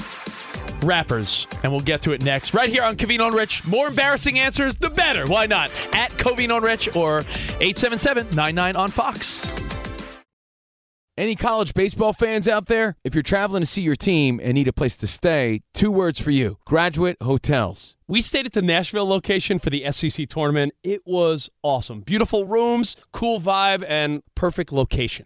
[0.84, 2.54] rappers, and we'll get to it next.
[2.54, 3.66] Right here on Covino and Rich.
[3.66, 5.26] More embarrassing answers, the better.
[5.26, 5.72] Why not?
[5.94, 9.46] At Covino and Rich or 877-99 on Fox.
[11.18, 12.98] Any college baseball fans out there?
[13.06, 16.20] If you're traveling to see your team and need a place to stay, two words
[16.20, 17.96] for you graduate hotels.
[18.06, 20.74] We stayed at the Nashville location for the SEC tournament.
[20.84, 22.02] It was awesome.
[22.02, 25.26] Beautiful rooms, cool vibe, and perfect location.